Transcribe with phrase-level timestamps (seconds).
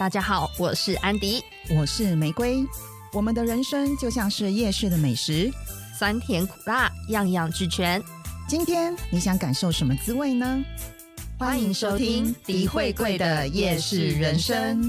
[0.00, 1.44] 大家好，我是安迪，
[1.76, 2.66] 我是玫瑰。
[3.12, 5.52] 我们的人生就像是夜市的美食，
[5.94, 8.02] 酸甜苦辣，样样俱全。
[8.48, 10.64] 今天你想感受什么滋味呢？
[11.38, 14.80] 欢迎收听迪慧贵的夜市人生。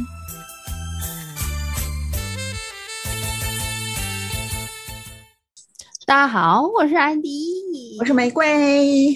[6.06, 9.14] 大家好，我是安迪，我是玫瑰。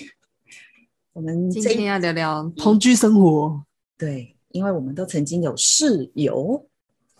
[1.13, 3.63] 我们今天要聊聊同居生活。
[3.97, 4.34] 对。
[4.55, 6.65] 因为我们都曾经有室友，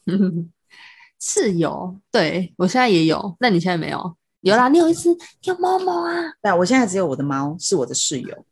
[1.20, 4.16] 室友，对我现在也有，那你现在没有？
[4.39, 5.09] 有啦，你有一只
[5.44, 6.13] 有猫猫啊？
[6.41, 8.45] 对，我现在只有我的猫是我的室友。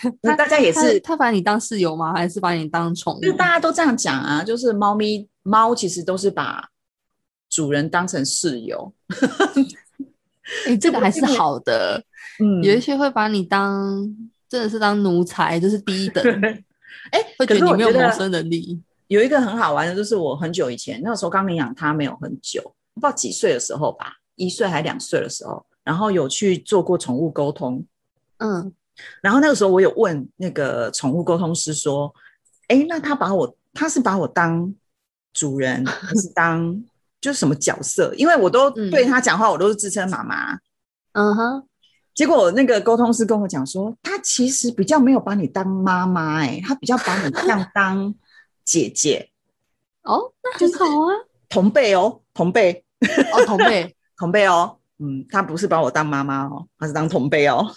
[0.22, 2.14] 那大家也是，他把你当室友吗？
[2.14, 3.20] 还是把你当宠物？
[3.20, 6.70] 就大家都这样讲啊，就是猫咪猫其实都是把
[7.50, 8.94] 主人当成室友。
[10.66, 12.02] 哎，这个还是好的。
[12.40, 14.16] 嗯，有一些会把你当
[14.48, 16.24] 真的是当奴才，就是低一等。
[17.10, 18.80] 哎，会觉得你没有谋生能力。
[19.08, 22.60] 有一个很好玩的，就是我很久以前那个时候刚领养它没有很久，
[22.94, 27.84] 不知道几岁的时候吧，一岁还两岁的时候，然后有去做过宠物沟通。
[28.38, 28.72] 嗯，
[29.20, 32.12] 然后那个时候我有问那个宠物沟通师说
[32.68, 34.74] ：“哎，那他把我他是把我当
[35.32, 36.82] 主人 还是当
[37.20, 38.12] 就是什么角色？
[38.16, 40.58] 因为我都对他讲话，我都是自称妈妈。”
[41.14, 41.68] 嗯哼。
[42.16, 48.12] 结果那个沟通师跟我讲说，他其实比较没有把你当妈妈，哎，他比较把你像当
[48.64, 49.30] 姐姐。
[50.02, 51.12] 哦，那很好啊，
[51.50, 52.82] 同辈哦，同辈
[53.32, 54.78] 哦，同辈， 同辈哦。
[54.98, 57.70] 嗯，他不是把我当妈妈哦，他是当同辈哦。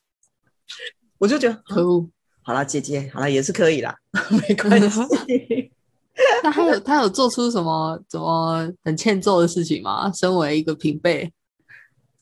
[1.16, 2.06] 我就觉得可恶。
[2.42, 3.96] 好了，姐姐，好了，也是可以啦，
[4.48, 5.00] 没关系。
[6.42, 10.12] 那他有他有做出什么怎么很欠揍的事情吗？
[10.12, 11.32] 身为一个平辈。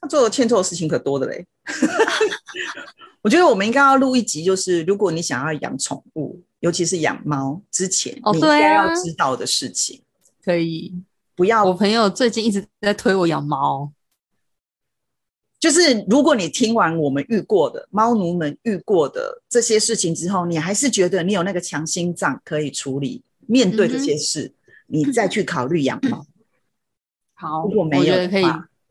[0.01, 1.45] 他做的欠揍的事情可多的嘞，
[3.21, 10.01] 我觉得我们应该要录一集，就是如果你想要养宠物，尤其是养猫之前，你应该要知道的事情。
[10.45, 10.95] 可以，
[11.35, 11.65] 不要。
[11.65, 13.91] 我朋友最近一直在推我养猫，
[15.59, 24.53] 就是如果你听完我们遇过的猫奴们遇过的这些事情之后，你还是觉得你有那个强心脏可以处理面对这些事，
[24.87, 26.25] 你再去考虑养猫。
[27.35, 28.45] 好，如果没有可以。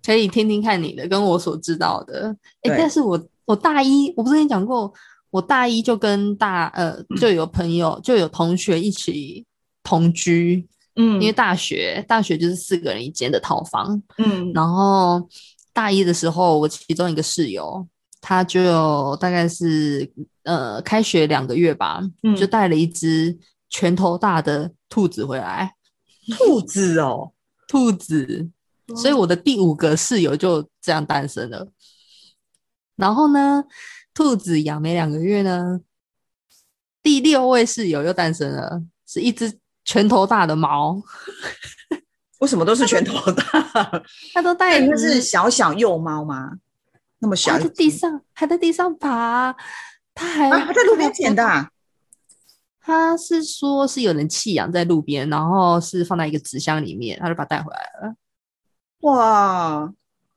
[0.08, 2.34] 可以听听看你的，跟我所知道的。
[2.62, 4.90] 哎，但是我我大一，我不是跟你讲过，
[5.30, 9.46] 我大一就跟大呃就有朋友就有同学一起
[9.84, 15.28] 同居，嗯，因为大学大学就是四个人一间的套房，嗯，然后
[15.74, 17.86] 大一的时候，我其中一个室友，
[18.22, 20.10] 他就大概是
[20.44, 22.02] 呃开学两个月吧，
[22.40, 23.38] 就带了一只
[23.70, 25.74] 拳头大的兔子回来，
[26.38, 27.34] 兔子哦，
[27.68, 28.50] 兔子。
[28.96, 31.68] 所以我的第五个室友就这样诞生了。
[32.96, 33.64] 然后呢，
[34.14, 35.80] 兔子养没两个月呢，
[37.04, 41.02] 第六位室友又诞生了，是一只拳头大的猫。
[42.40, 44.04] 为什么都是拳头大？
[44.34, 46.54] 它都带那是小小幼猫吗？
[47.20, 49.56] 那么小，还在地上还在地上爬，
[50.14, 51.70] 它还还在路边捡的。
[52.80, 58.16] 他是说是有人弃养在路边，然后是放在一个纸箱里面，他就把它带回来了。
[59.02, 59.92] 哇！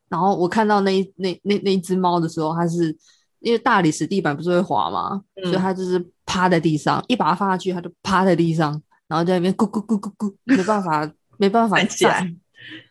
[0.08, 2.96] 然后我看到那那那那只猫的时候，它是
[3.40, 5.22] 因为大理石地板不是会滑吗？
[5.42, 8.70] 所以它就是趴在地上，一把它放下去，它就趴在地上，
[9.06, 12.26] 然后在那边咕咕咕咕咕，没办法没办法站。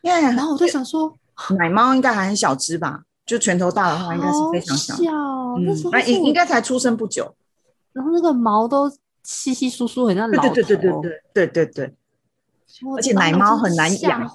[0.04, 0.22] 耶！
[0.22, 1.16] 然后我就想说，
[1.58, 3.04] 奶猫应该还很小只吧？
[3.26, 4.96] 就拳头大的话，应该是非常小。
[5.92, 7.36] 那应应该才出生不久。
[7.94, 8.90] 然后那个毛都
[9.24, 10.54] 稀稀疏疏，很像老头。
[10.54, 11.96] 对对对对对对对对。
[12.96, 14.30] 而且奶猫很难养，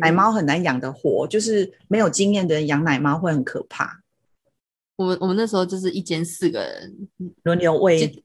[0.00, 4.00] 奶猫很难养的活，就是没有经验的人养奶猫会很可怕。
[4.96, 7.08] 我们我们那时候就是一间四个人
[7.42, 8.22] 轮流喂，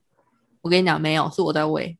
[0.61, 1.97] 我跟你讲没有，是我在喂，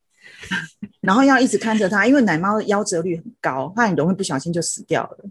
[1.00, 5.24] 然后要一直看着它，因为奶猫夭折率很高，它很容易不小心就死掉了。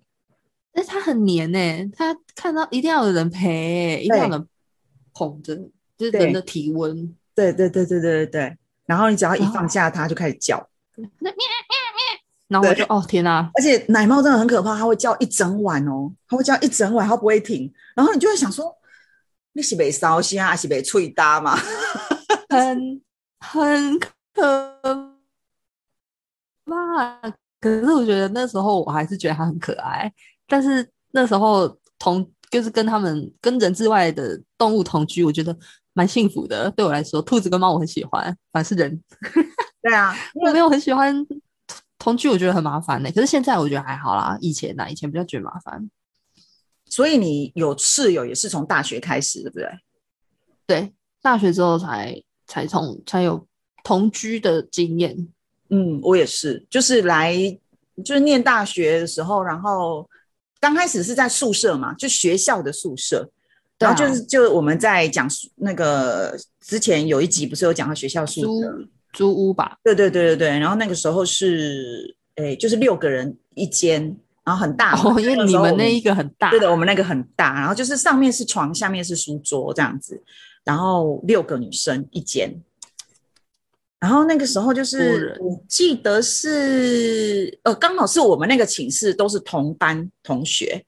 [0.72, 1.58] 但是它很黏呢，
[1.96, 4.48] 它看到一定要有人陪，一定要有人
[5.14, 5.56] 捧着，
[5.98, 7.16] 就是人的体温。
[7.34, 10.68] 对对对对对对对，然后你只要一放下它，就开始叫。
[11.20, 11.30] 那
[12.48, 13.50] 然后我就哦天哪！
[13.56, 17.74] 而且奶猫真的很可怕，它会叫一整晚哦，它会叫一整晚，它不会停。
[17.96, 18.72] 然后你就会想说，
[19.54, 21.58] 你是被烧心还是被吹大嘛？
[22.50, 23.02] 很
[23.40, 24.10] 很可
[26.66, 27.20] 怕。
[27.60, 30.12] 可是我觉得那时候我还是觉得它很可爱。
[30.48, 35.58] 但是那时候同就是跟他们跟人之外的动物同居，我觉得
[35.94, 36.70] 蛮幸福的。
[36.72, 39.02] 对我来说，兔子跟猫我很喜欢，反是人。
[39.82, 41.26] 对啊，我没有很喜欢。
[42.06, 44.38] 同居我觉得很麻烦呢，可是现在我觉得还好啦。
[44.40, 45.90] 以前呢，以前比较觉得麻烦。
[46.88, 49.70] 所以你有室友也是从大学开始，对不对？
[50.68, 53.48] 对，大学之后才才从才有
[53.84, 55.28] 同居的经验。
[55.70, 57.36] 嗯，我也是，就是来
[58.04, 60.08] 就是念大学的时候，然后
[60.60, 63.28] 刚开始是在宿舍嘛，就学校的宿舍，
[63.80, 69.78] 然后就是就我们在讲那个之前有一集不是有讲到学校宿舍租屋吧？
[69.84, 74.16] 对对对对对，然后那个时候是诶，就是六个人一间。
[74.46, 80.22] 然后很大哦，因为你们那一个很大，对的，我们那个很大，然后就是上面是床，下面是书桌这样子，
[80.64, 82.54] 然后六个女生一间，
[84.00, 90.86] 然后那个时候就是我记得是呃，刚好是我们那个寝室都是同班同学，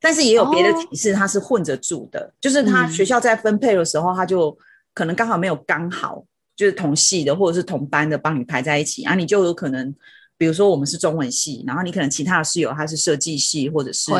[0.00, 4.56] 但是也有别的寝室他是混着住的，就是他学校在分配的时候，他就
[4.94, 6.24] 可能刚好没有刚好
[6.62, 9.92] 就是同系的或者是同班的帮你排在一起啊，你就有可能。
[10.38, 14.10] 比如说我们是中文系，然后你可能其他的室友他是设计系，或者是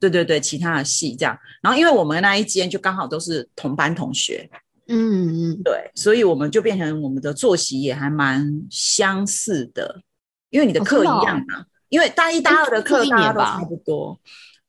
[0.00, 1.36] 对对对其他的系这样。
[1.60, 4.48] 然后因为我们那一间就刚好都是同班同学，
[4.86, 10.02] 嗯嗯，对，所以我们就变成我们的作息也还蛮相似的，
[10.50, 11.64] 因为你的课一样嘛。
[11.88, 14.20] 因为大一、大二的课大家都差不多，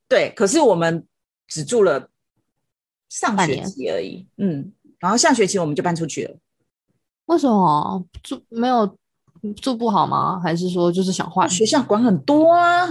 [0.08, 0.32] 对。
[0.36, 1.04] 可是我们
[1.48, 2.10] 只住了
[3.10, 4.72] 上学期而已，嗯。
[5.00, 6.36] 然后下学期我们就搬出去了。
[7.28, 8.98] 为什么住没有？
[9.62, 10.40] 住不好吗？
[10.40, 11.48] 还是说就是想换？
[11.48, 12.88] 学校管很多啊。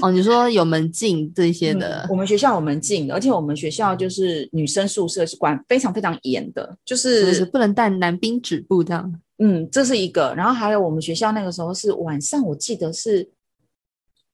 [0.00, 2.06] 哦，你说有门禁这些的？
[2.08, 9.20] 我们学校有门禁，而且我们学校就是女生宿舍是管非常非常严的，就是不能带男宾止步这样。
[9.38, 10.34] 嗯，这是一个。
[10.34, 13.30] 然后还有我们学校那个时候是晚上，我记得是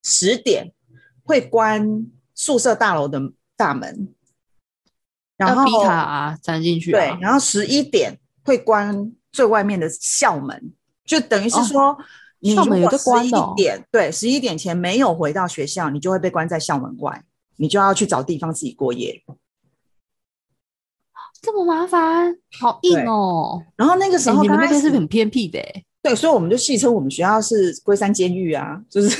[0.04, 0.72] 十点
[1.24, 3.20] 会关宿舍大楼的
[3.56, 4.08] 大门，
[5.36, 6.92] 然后逼他啊钻进去。
[6.92, 10.72] 对，然后十一点会关最外面的校门。
[11.04, 11.96] 就等于是说，
[12.40, 17.22] 你如果十一点对十一点前没有回到学校，你就会被关在校门外，
[17.56, 19.22] 你就要去找地方自己过夜。
[21.40, 23.62] 这么麻烦，好硬哦。
[23.76, 25.62] 然后那个时候，你们那边是很偏僻的，
[26.02, 29.08] 对，所以我们就戏称我们学校是龟山监狱啊，就是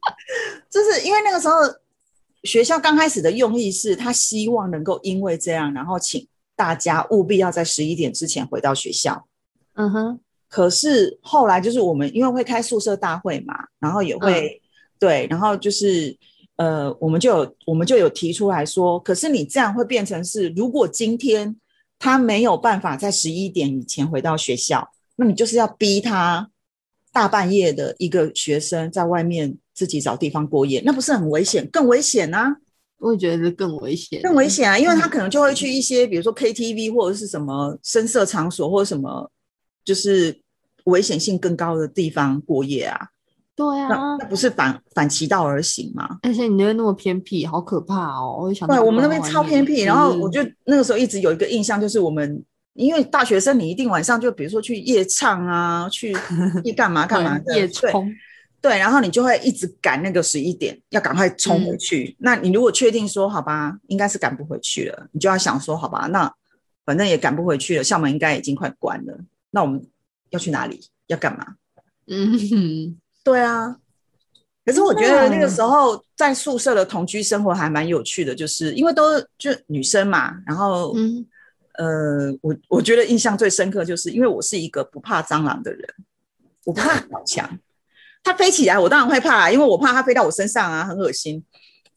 [0.70, 1.54] 就是因为那个时候
[2.44, 6.26] 学校刚开始的用意是，他希望能够因为这样，然后请
[6.60, 9.26] 大家务必要在十一点之前回到学校。
[9.72, 10.20] 嗯哼。
[10.46, 14.60] 可是后来就是我们因为会开宿舍大会嘛，然后也会
[14.98, 16.14] 对，然后就是
[16.56, 21.56] 呃，我们就有我们就有提出来说，可是你这样会变成是，如果今天
[21.98, 24.86] 他没有办法在十一点以前回到学校，
[25.16, 26.50] 那你就是要逼他
[27.12, 31.66] 大半夜的一个学生在外面自己找地方过夜，那不是很危险？
[31.70, 32.56] 更危险啊！
[33.00, 34.78] 我也觉得是更危险，更危险啊！
[34.78, 39.28] 因为他可能就会去一些比如说 KTV 或者是什么声色场所或者什么。
[39.82, 40.38] 就是
[40.84, 42.98] 危险性更高的地方过夜啊，
[43.56, 46.18] 对啊，那不是反反其道而行吗？
[46.22, 48.40] 而且你那边那么偏僻，好可怕哦！
[48.42, 49.80] 我想，对，我们那边超偏僻。
[49.82, 52.44] 然后我就那个时候一直有一个印象，就是我们
[52.74, 56.14] 因为大学生，你一定晚上就比如说去夜唱啊，去
[56.62, 58.12] 去干嘛 干嘛的夜冲，
[58.60, 62.14] 对，然后你就会一直赶那个十一点，要赶快冲回去。
[62.18, 66.32] 那你如果确定说好吧，应该是赶不回去了，你就要想说好吧，那
[66.84, 69.18] 反正也赶不回去了，校门应该已经快关了。
[69.50, 69.84] 那我们
[70.30, 70.80] 要去哪里？
[71.06, 71.54] 要干嘛？
[72.06, 73.76] 嗯，对啊。
[74.64, 80.36] 可是我觉得那个时候在宿舍的同居生活还蛮有趣的，就是因为都就女生嘛。
[80.46, 81.26] 然后嗯，
[81.78, 85.82] 呃，我我觉得印象最深刻，就是因为我是一个不怕蟑螂的人，
[86.66, 87.58] 我不怕 小强，
[88.22, 91.44] 它飞起来我当然会怕，因为我怕它飞到我身上啊，很恶心。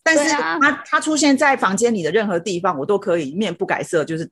[0.02, 4.30] 但是它它出现在房间里的任何地方，我都可以面不改色，就是。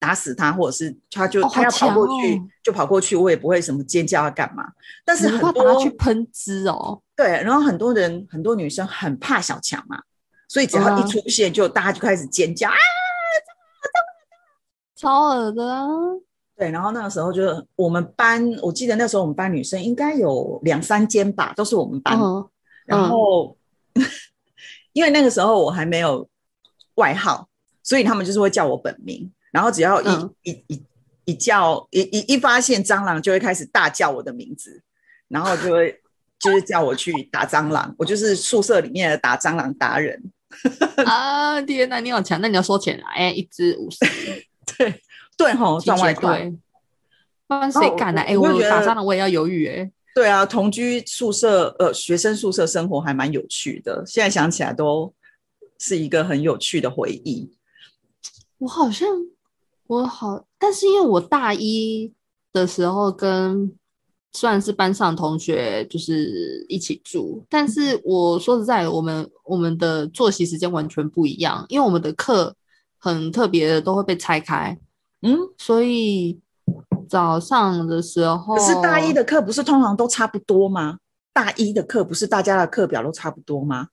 [0.00, 4.64] 打死它，或者是它就他要跑过去就跑过去，我也不会什么尖叫啊干嘛。
[5.04, 10.00] 但是很多去喷汁哦，对，然后很多人很多女生很怕小强嘛，
[10.46, 12.76] 所以只要一出现，就大家就开始尖叫啊，
[14.94, 15.88] 超恶的啊！
[16.58, 22.18] 对，然后那个时候就是我们班，我记得那时候我们班女生应该有两三间吧，都是我们班。
[22.84, 23.56] 然后
[24.92, 26.28] 因为那个时候我还没有
[26.96, 27.48] 外号，
[27.84, 29.30] 所以他们就是会叫我本名。
[29.52, 30.82] 然后只要一一一
[31.26, 34.82] 一叫一一一发现蟑螂，就会开始大叫我的名字，
[35.28, 36.00] 然后就会
[36.40, 37.94] 就是叫我去打蟑螂。
[37.96, 40.20] 我就是宿舍里面的打蟑螂达人
[41.06, 41.62] 啊！
[41.62, 42.40] 天哪，你好强！
[42.40, 43.12] 那你要收钱啊？
[43.14, 43.98] 哎，一只五十，
[44.76, 45.00] 对
[45.38, 46.52] 对吼，赚外快。
[47.46, 48.20] 不然谁敢呢？
[48.20, 49.90] 哎，我打仗了我也要犹豫哎。
[50.14, 55.14] 对啊，同居宿舍呃，学生宿舍生活还蛮有趣的，现在想起来都
[55.78, 57.50] 是一个很有趣的回忆。
[58.58, 59.08] 我好像。
[59.86, 62.12] 我好，但是因为我大一
[62.52, 63.72] 的时候跟
[64.32, 72.54] 算是班上同学就是一起住，但是我说实在，我们我们的作息时间完全不一样，因为我们的课
[72.98, 74.78] 很特别的都会被拆开，
[75.22, 76.40] 嗯，所以
[77.08, 80.98] 早上的时候，可是大一的课不是通常都差不多吗？
[81.32, 83.88] 大一的课不是大家的课表都差不多吗？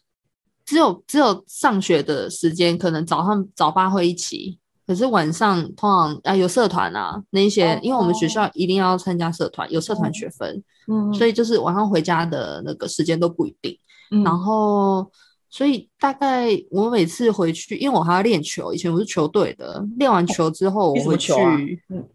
[0.65, 13.77] 只有只有上学的时间，可能早上早八会一起，可是晚上通常啊有社团啊那些，因为我们学校一定要参加社团，有社团学分，嗯，所以就是晚上回家的那个时间都不一定。
[14.23, 15.11] 然后，
[15.55, 21.31] 所以大概我每次回去，因为我还要练球，以前我是球队的，练完球之后我会去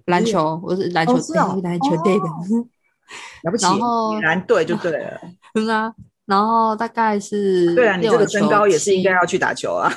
[0.04, 2.25] 篮球，我是篮球队，篮球队的，
[3.44, 3.64] 了不起，
[4.20, 5.18] 篮队就对了，
[5.56, 5.94] 嗯啊。
[6.26, 9.90] 然后大概是对啊，你这个身高也是应该要去打球啊。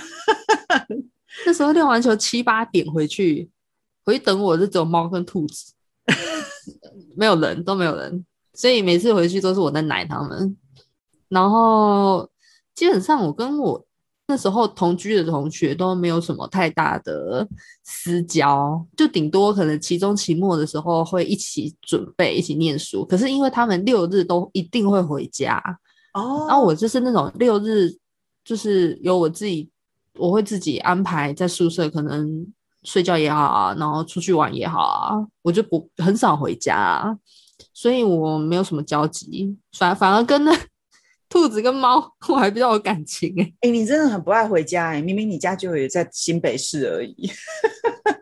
[1.46, 3.50] 那时候练完球七八点回去，
[4.06, 5.74] 回去等我是只有猫跟兔子，
[7.18, 10.56] 没有人都没有人，所以每次回去都是我在奶他们。
[11.28, 12.30] 然后
[12.76, 13.86] 基本上我跟我
[14.28, 17.48] 那时候同居的同学都没有什么太大的
[17.84, 23.06] 私交，就顶多可能期中期末的时候会一起准备一起念书。
[23.06, 25.62] 可是因为他们六日都一定会回家。
[26.14, 27.92] 哦，然后我就是那种六日，
[28.46, 29.70] 就是有我自己，
[30.18, 32.46] 我会自己安排在宿舍，可能
[32.84, 37.18] 睡觉也好啊，然后出去玩也好啊，我就不很少回家，啊
[37.74, 40.56] 所以我没有什么交集，反反而跟那
[41.34, 47.28] 兔子跟猫 我还比较有感情哎，哎，你真的很不爱回家哎，明明你家就有在新北市而已，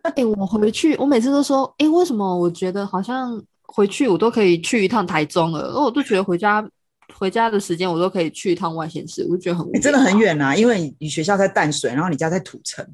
[0.16, 6.66] 哎，我回去，我每次都说，哎，为什么我觉得好像回去我都可以去一趟台中了，而我都觉得回家。
[7.14, 12.88] 回家的时间我都可以去一趟外县市，我就觉得很真的很远啊，因为你学校在淡水，然后你家在土城，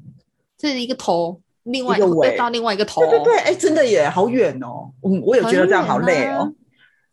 [0.58, 6.52] 这是一个头，另外一个尾到另外一个头，对对对，哎，真的耶，好远哦，我，我也觉得这样好累哦。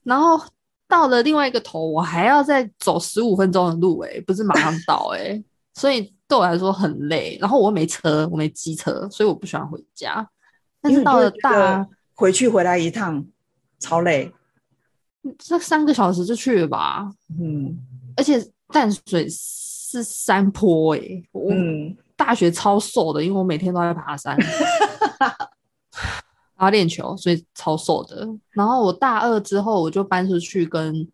[0.02, 0.44] 然后
[0.88, 7.38] 到了另外一个头，我还要再走十五分钟的路，哎，不是马上到，哎，所以对我来说很累。
[7.42, 10.28] 然后我没车，我没机车，所以我不喜欢回家。
[10.82, 13.26] 但是到了大回去回来一趟
[13.80, 14.32] 超累。
[15.40, 17.76] 这三个小时就去了吧，嗯，
[18.16, 21.00] 而且淡水是山坡哎，
[21.32, 21.52] 我，
[22.16, 24.38] 大学超瘦的，因为我每天都在爬山，
[26.58, 28.28] 然后练球，所以超瘦的。
[28.52, 31.08] 然后我大二之后我就搬出去跟，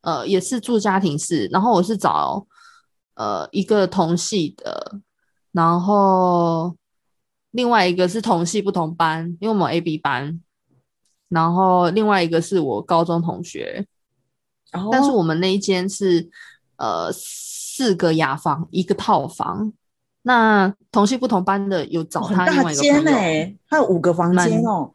[0.00, 2.46] 呃，也是住家庭式，然后我是找
[3.14, 5.00] 呃一个同系的，
[5.52, 6.76] 然后
[7.50, 10.40] 另外一个是同系不同班，因为我们 A B 班。
[11.30, 13.86] 然后另外一个是我高中同学，
[14.70, 16.26] 然后但是我们那一间是
[16.76, 19.70] 呃四个雅房一个套房，
[20.28, 24.92] 那同系不同班的有找他另外一个朋友，他有五个房间哦，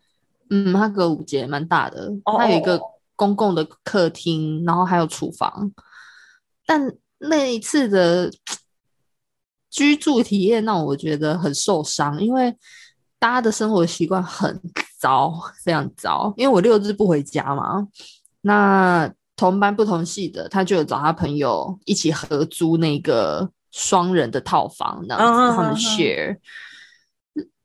[0.51, 2.79] 嗯，他隔五间蛮大的，他有一个
[3.15, 5.71] 公共的客厅，然后还有厨房，
[6.67, 8.31] 但那一次的
[9.71, 12.55] 居住体验让我觉得很受伤，因为
[13.17, 14.61] 大家的生活习惯很。
[15.03, 17.85] 糟，非常糟，因为我六日不回家嘛。
[18.39, 26.37] 那同班不同系的，他就有找他朋友一起合租那个双人的套房，然后他们 share。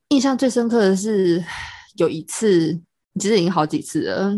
[0.09, 1.45] 印象最深刻的是
[1.97, 2.73] 有一次，
[3.21, 4.35] 其实已经好几次了。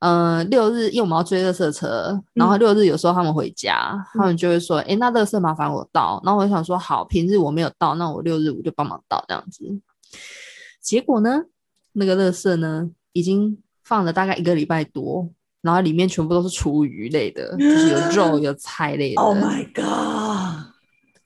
[0.00, 9.64] 嗯，六日因为我们要追热色车，然后六日有时候他们回家，他们就会说：“哎，那乐色麻烦我倒。”然后我就想说：“好，平日我没有倒，那我六日我就帮忙倒这样子。”
[10.80, 11.42] 结果呢？
[11.92, 15.28] 那个乐色呢，已经放了大概一个礼拜多，
[15.60, 19.20] 然后里面全部都是厨余类的，就是有肉 有菜类的。
[19.20, 20.49] Oh my god！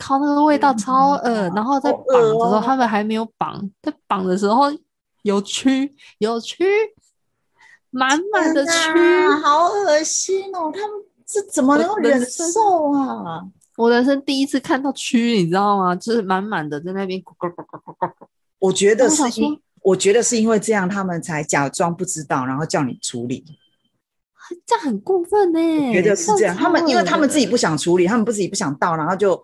[0.04, 1.50] 靠，那个味道超恶。
[1.54, 4.64] 然后在绑的时候，他们还没有绑，在绑的时候
[5.22, 6.64] 有蛆，有蛆，
[7.90, 10.70] 满满的蛆，好恶心哦！
[10.74, 10.90] 他们
[11.26, 13.42] 是怎么能够忍受啊？
[13.76, 15.96] 我人生第一次看到蛆，你知道吗？
[15.96, 17.22] 就是满满的在那边。
[18.58, 19.22] 我觉得是。
[19.82, 23.44] 我觉得是因为这样，他们才假装不知道，然后叫你处理，
[24.64, 25.60] 这样很过分呢。
[25.92, 29.38] 觉得是这样，他们因为他们自己不想处理，他们不自己不想倒，然后就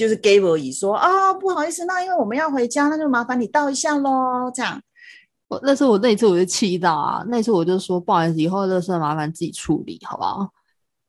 [0.00, 4.50] 就是 give 而已，说啊不好意思，那因为我们要回家，那就麻烦你倒一下喽。
[4.54, 4.80] 这样，
[5.48, 10.50] 我那时候我那一次我就气到啊，那次我就说不好意思，以后垃圾麻烦自己处理，好不好？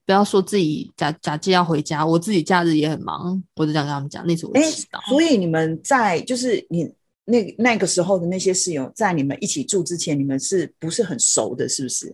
[0.06, 4.28] 不要说自己假假借要回家，我自己假日也很忙，我就这样跟他们讲。
[4.28, 6.94] 那次我知道，所以你们在就是你。
[7.24, 11.70] 那那个时候的那些室友，在你们一起住之前，你们是不是很熟的？
[11.70, 12.14] 是不是？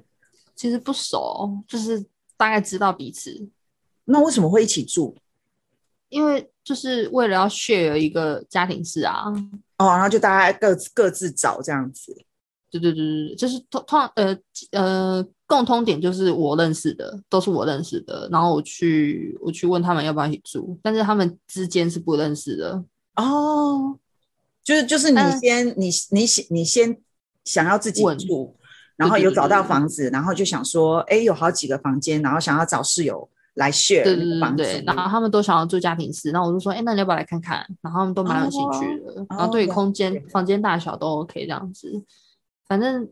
[0.53, 2.05] 其实不熟，就是
[2.35, 3.47] 大概知道彼此。
[4.03, 5.15] 那为什么会一起住？
[6.09, 9.23] 因为就是为了要 share 一个家庭式啊。
[9.77, 12.13] 哦，然后就大家各自各自找这样子。
[12.69, 14.37] 对对对对，就是通通呃
[14.71, 22.83] 呃共通点就是我认识的都是我认识的，然后我去我去问他们要不要一起住，但是他们之间是不认识的。
[23.15, 23.97] 哦。
[24.63, 26.97] 就是就是你先你你你先
[27.45, 28.53] 想要自己住，
[28.97, 37.57] 然后有找到房子，然后就想说，哎，有好几个房间，然后想要找室友来 share 房子，然后他们都想要住家庭式，然后我就说，哎，那你要不要来看看？
[37.81, 41.91] 然后他们都蛮有兴趣的，然后对空间、房间大小都 OK 这样子。
[42.67, 43.07] 反正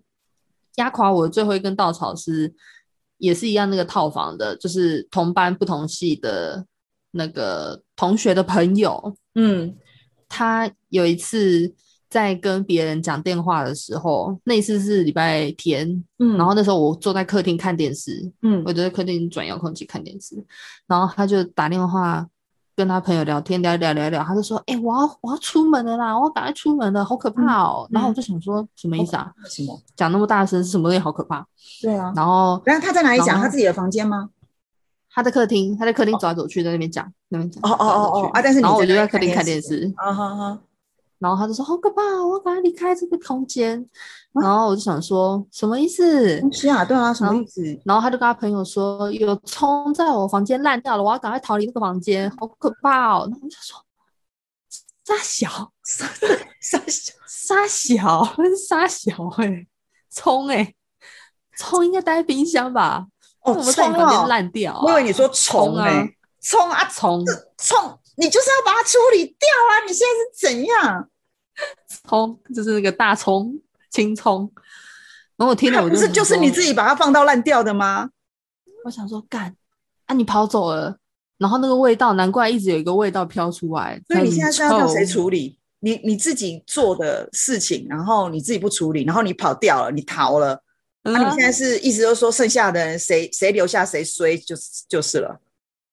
[0.75, 2.53] 压垮我的最后一根稻草是，
[3.17, 6.65] 也是一样那个套房的，就是同班不同系的
[7.11, 9.75] 那个同学的朋友，嗯。
[10.27, 11.71] 他有一次
[12.15, 20.41] 在跟别人讲电话的时候，那次是礼拜天，嗯，然后那时候我坐在客厅看电视，嗯，我就在客厅转遥控器看电视，
[20.87, 22.25] 然后他就打电话
[22.73, 29.29] 跟他朋友聊天，聊聊聊聊，他就说：“哎，我要我要出门了啦，我要赶快出门了，好可怕哦。”然后我就想说，什么意思啊？
[29.49, 30.63] 什么讲那么大声？
[30.63, 31.45] 是什么东西好可怕？
[31.81, 32.13] 对啊。
[32.15, 33.37] 然后，然后他在哪里讲？
[33.37, 34.29] 他自己的房间吗？
[35.13, 37.61] 他在客厅，他在客厅走来走去，在那边讲，那边讲。
[37.69, 38.41] 哦哦哦哦啊！
[38.41, 39.93] 但是然后我就在客厅看电视。
[39.97, 40.59] 啊哈哈。
[41.19, 43.87] 然后他就说好可怕，我要赶快离开这个空间。
[44.33, 46.41] 然后我就想说什么意思？
[46.51, 47.61] 是啊，对啊，什么意思？
[47.85, 53.27] 然后他就跟他朋友说有葱在我房间烂掉了，我要赶快逃离这个房间，好可怕哦。
[53.29, 53.81] 然后我就说
[55.05, 56.05] 沙小沙
[56.59, 58.25] 沙小沙小
[58.67, 59.65] 沙小哎，
[60.09, 60.73] 葱哎，
[61.57, 63.05] 葱应该待在冰箱吧？
[63.43, 64.77] 哦，葱啊，烂掉。
[64.81, 66.09] 我以为你说虫哎，
[66.41, 67.23] 葱啊，葱
[67.57, 69.85] 葱，你就是要把它处理掉啊！
[69.87, 71.09] 你现在是怎样？
[72.03, 73.59] 葱就是那个大葱、
[73.91, 74.51] 青葱。
[75.37, 78.09] 然后我听了，我就是就是你自己把它放到烂掉的吗？
[78.85, 79.55] 我想说，干
[80.05, 80.15] 啊！
[80.15, 80.97] 你跑走了，
[81.37, 84.01] 然后那个味道，难怪一直有一个味道飘出来。
[84.07, 85.59] 所以你现在是要叫谁处理？
[85.79, 90.61] 你你自己做的事情，然后你自己不处理，然后你跑掉了，你逃了。
[91.03, 95.39] 那你现在是意思就是说，剩下的人谁谁留下谁衰，就是就是了。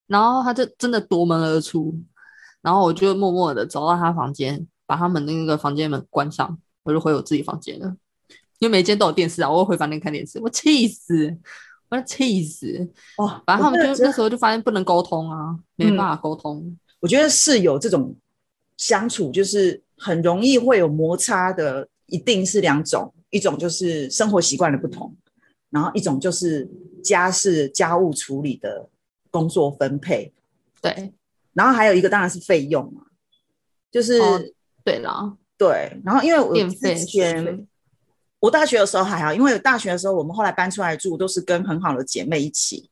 [0.07, 1.95] 然后他就真的夺门而出，
[2.63, 7.95] 然后我就默默的走到他房间，把他们那个房间门关上，我就回我自己房间了。
[8.57, 11.37] 因为每间都有电视啊，我回房间看电视，我气死，
[11.89, 13.43] 我要气死哇！
[13.45, 16.75] 反正他们就那时候就发现不能沟通啊，没办法沟通。
[16.99, 18.15] 我觉得室友这种
[18.77, 23.13] 相处就是很容易会有摩擦的，一定是两种。
[23.29, 25.11] 一种就是生活习惯的不同，
[25.71, 26.69] 然后一种就是
[27.03, 28.87] 家事家务处理的
[29.31, 30.31] 工作分配，
[30.79, 31.11] 对，
[31.53, 33.01] 然后还有一个当然是费用嘛，
[33.91, 34.19] 就是
[34.83, 37.67] 对了，对，然后因为我之前
[38.39, 42.89] 我大学的时候还好，因为大学的时候我们后来搬出来住都是跟很好的姐妹一起，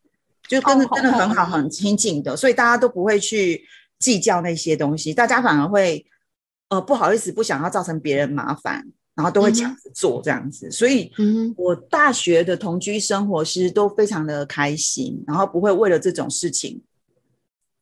[0.47, 3.63] 就跟真的很好很亲近的，所以大家都不会去
[3.99, 6.05] 计较那些东西，大家反而会
[6.69, 8.91] 呃不好意思不想要造成别人麻烦。
[9.13, 11.11] 然后都会抢着做这样子，所以
[11.57, 16.81] 我大学的同居生活其实都非常的开心，然后不会为了这种事情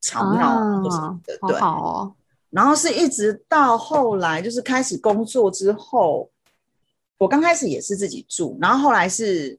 [0.01, 1.37] 吵闹或什么的。
[1.47, 2.15] 对，好哦。
[2.49, 6.29] 然后是一直到后来，就是开始工作之后，
[7.17, 9.57] 我刚开始也是自己住，然后后来是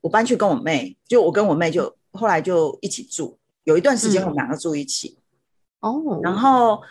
[0.00, 5.18] 我搬去跟我妹，就我跟我妹就后来就一起住，有一段时间我们两个住一起。
[5.80, 6.82] 哦，然后。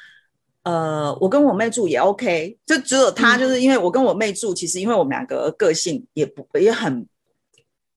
[0.65, 7.07] 呃，我跟我妹住也 OK，就只有她，就是因为我跟我妹住，其实因为我们两个个性也不也很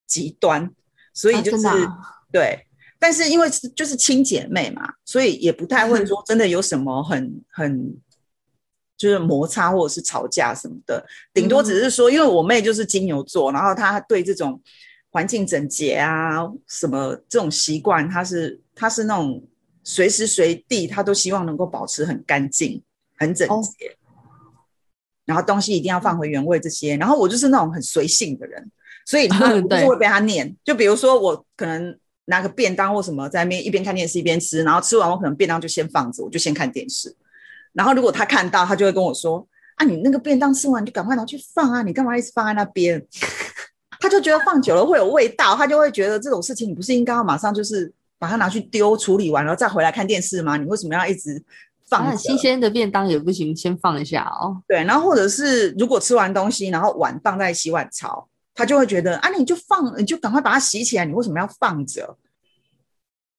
[0.06, 0.70] 极端，
[1.14, 1.66] 所以就是
[2.30, 2.66] 对，
[2.98, 7.96] 但是因为就是亲姐妹嘛，所以也不太会说真的有什么很很
[8.96, 14.60] 就是摩擦或者是吵架什么的，顶多只是说，因为我妹就是金牛座，然后她对这种
[15.10, 19.42] 环境整洁啊什么这种习惯，她是她是那种。
[19.84, 22.82] 随时随地，她都希望能够保持很干净、
[23.16, 23.96] 很整洁，
[25.24, 26.60] 然后东西一定要放回原位。
[26.60, 28.70] 这些，然后我就是那种很随性的人，
[29.06, 29.34] 所以就
[29.88, 30.54] 会被他念。
[30.62, 31.98] 就比如说，我可能
[32.28, 37.14] 拿个便当或什么在那边一边看电视一边吃，然后吃完我可能便当就先放着，我就先看电视。
[37.72, 43.04] 然后如果他看到，他就会跟我说：“啊，你那个便当吃完就赶快拿去放啊，你干嘛一直放在那边？”
[44.00, 47.92] 他就觉得放久了会有味道，他就会觉得这种事情你不是应该要马上就是。
[48.20, 50.56] 把它拿去丢处理完，然后再回来看电视吗？
[50.56, 51.40] 你为什么要一直
[51.88, 52.18] 放？
[52.18, 54.60] 新鲜的便当也不行，先放一下哦。
[54.66, 58.26] 对，然后或者是如果吃完东西，然后碗放在洗碗槽，
[58.58, 62.18] 他就会觉得啊，你就放，你就赶快把它洗起来，你为什么要放着？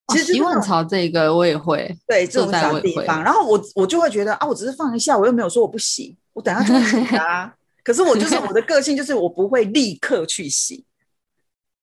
[0.08, 7.54] 其实洗碗槽这个我也会，对这种小地方，然后我我就会觉得啊，我只是放一下，我又没有说我不洗，我等下就洗啊。
[7.84, 10.86] 可是我就是我的个性，就是我不会立刻去洗。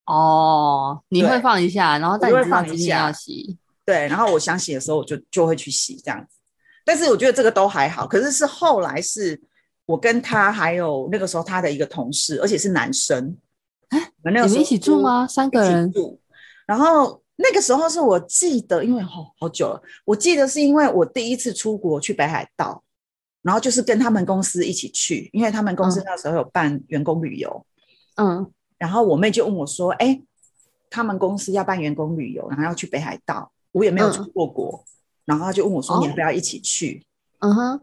[0.06, 3.56] 哦，你会放一下，然后再放一下洗。
[3.86, 6.38] 对，然后我想洗的时候，我就就会去洗这样子。
[6.84, 8.08] 但是我觉得这个都还好。
[8.08, 9.40] 可是是后来是
[9.88, 13.36] 我跟他还有那个时候他的一个同事，而且是男生。
[13.88, 15.26] 哎，你们一起住吗？
[15.26, 16.20] 三个人住。
[16.68, 22.84] 然后那个时候是我记得，因为好好久了，我记得是因为我第一次出国去北海道，
[23.42, 27.66] 然后就是跟他们公司一起去，因为他们公司那时候有办员工旅游，
[28.18, 30.22] 嗯，然后我妹就问我说：“哎，
[30.90, 34.84] 他们公司要办员工旅游，然后要去北海道，我也没有出过国，
[35.24, 37.06] 然后他就问我说：你要不要一起去？
[37.40, 37.82] 嗯哼，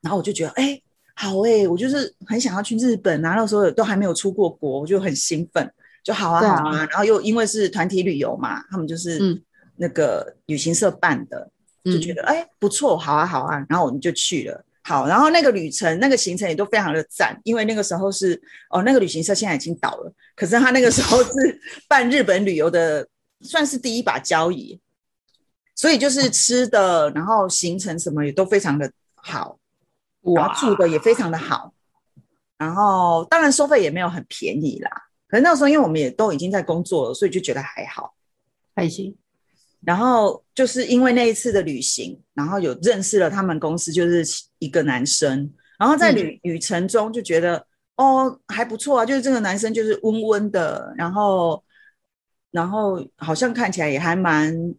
[0.00, 0.82] 然后我就觉得，哎，
[1.18, 5.68] 好哎，我就是很想要去日本啊，那时候都还没有出过国，我就很兴奋，
[6.04, 9.42] 就好啊好啊，然后又因为是团体旅游嘛，他们就是
[9.76, 11.50] 那个旅行社办的，
[11.84, 23.04] 就觉得哎不错，好啊好啊，然后我们就去了。”好，然后那个旅程、那个行程也都非常的赞，因为那个时候是哦，那个旅行社现在已经倒了，可是他那个时候是 办日本旅游的，
[23.40, 24.78] 算是第一把交椅，
[25.74, 29.58] 所以就是吃的，然后行程什么也都非常的好，
[30.26, 31.72] 哇，住的也非常的好，
[32.58, 34.90] 然后当然收费也没有很便宜啦，
[35.28, 38.14] 可是那时候因为我们也都已经在工作了，所以就觉得还好，
[38.74, 39.16] 开心。
[39.84, 44.24] 然后就是因为那一次的旅行，然后有认识了他们公司，就是
[44.58, 45.52] 一个男生。
[45.78, 47.64] 然后在旅旅程中就觉得
[47.96, 51.62] 哦还不错啊，就是这个男生就是温温的，然后
[52.50, 54.74] 然后好像看起来也还蛮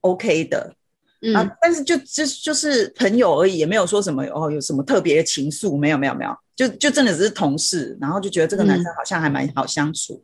[0.00, 0.74] OK 的，
[1.20, 1.50] 嗯。
[1.60, 10.22] 但是就就就是朋友而已，也没有说什么哦有什么特别的情愫，没有没有没有，就就真的只是同事，然后就觉得这个男生好像还蛮好相处，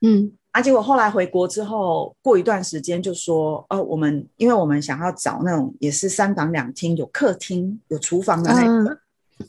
[0.00, 0.32] 嗯。
[0.52, 0.60] 啊！
[0.60, 8.98] 结果后来回国之后，过一段时间就说：“哦，我们因为我们想要找那种也是三房两厅，有客厅、有厨房的那个，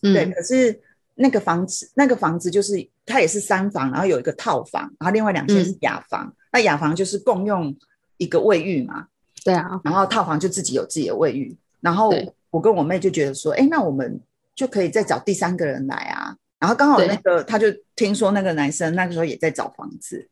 [0.01, 0.25] 对。
[0.31, 0.79] 可是
[1.15, 6.33] 那个房子，那个房子就是它也是三房，然后有一个套房，然后另外两间是雅房。
[6.53, 7.75] 那雅房就是共用
[8.15, 9.07] 一个卫浴嘛，
[9.43, 9.79] 对啊。
[9.83, 11.55] 然后套房就自己有自己的卫浴。
[11.81, 12.13] 然后
[12.49, 14.19] 我跟我妹就觉得说：，哎，那我们
[14.55, 16.35] 就可以再找第三个人来啊。
[16.59, 20.29] 然后刚好那个他就听说那个男生那个时候也在找房子。”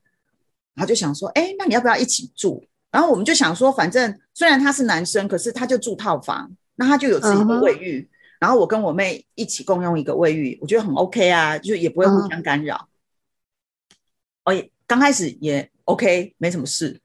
[0.74, 2.64] 然后就想说，哎，那你要不要一起住？
[2.90, 8.10] 然后我们就想说，反正虽然他是男生，可是他就住套房，那他就有自己的卫浴。
[8.40, 12.88] 然后我跟我妹一起共用一个卫浴，我觉得很 OK 啊，就也不会互相干扰。
[14.46, 14.54] 哦，
[14.88, 17.00] 刚开始也 OK，没什么事。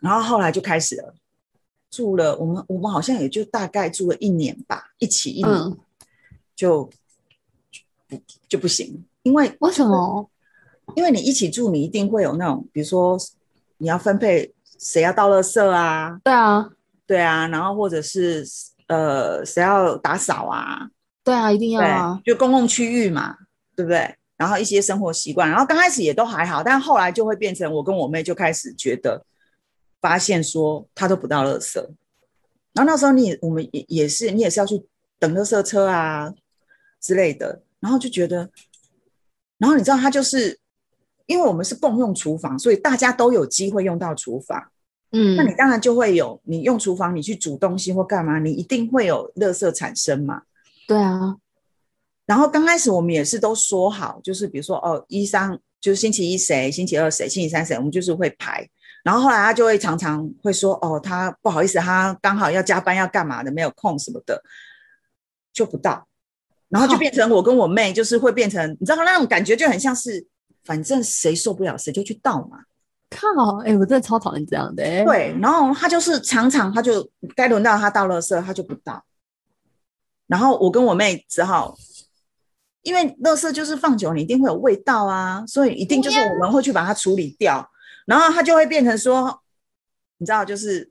[0.00, 1.14] 然后后来就开始了，
[1.94, 5.76] 住了我们我们好像也就大概住了一年吧，一起一年
[6.56, 6.90] 就
[8.08, 10.28] 不就不行，因为为什么？
[10.96, 13.16] 因为你一起住，你一定会有那种，比如说
[13.78, 16.20] 你要分配谁要倒垃圾啊？
[16.24, 16.70] 对啊，
[17.06, 18.44] 对啊，然后或者是
[18.88, 20.88] 呃谁要打扫啊？
[21.22, 23.36] 对啊，一定要啊，就公共区域嘛，
[23.76, 24.14] 对不对？
[24.36, 29.24] 然后一些生活习惯，然后刚开始也都还好，但后来就会变成我跟我妹就开始觉得，
[30.04, 31.80] 发现说他都不到垃圾，
[32.74, 34.84] 然后那时候你我们也也是你也是要去
[35.18, 36.30] 等垃圾车啊
[37.00, 38.50] 之类的，然后就觉得，
[39.56, 40.60] 然后你知道他就是。
[41.26, 44.62] 因为我们是共用厨房，所以大家都有机会用到厨房。
[45.12, 50.42] 嗯，那你当然就会有，你用厨房，你去煮东西或干嘛，你一定会有垃圾产生嘛。
[50.86, 51.36] 对啊。
[52.26, 58.68] 然后刚开始我们也是都说好，就是比如说哦，一三就是星期一谁，星期二谁，星期三谁，我们就是会排。
[59.04, 64.42] 然后后来他就会常常会说哦，他不好意思，他刚好要加班要干嘛的，没有空什么的，
[65.52, 66.08] 就不到。
[66.68, 70.26] 然后就变成我跟我妹，就是会变成，你知道那种感觉就很像是。
[70.66, 72.56] 反正谁受不了谁就去倒嘛，
[73.10, 73.58] 靠！
[73.66, 74.82] 哎，我真的超讨厌这样的。
[75.04, 79.04] 对，然后他就是常常他就该轮到他倒垃圾，他就不倒。
[80.26, 81.76] 然后我跟我妹只好，
[82.80, 87.70] 因为垃圾就是放久，你一定会有味道啊，所以一定就是我们会去把它处理掉。
[88.04, 89.42] 然后他就会变成说，
[90.18, 90.90] 你知道，就是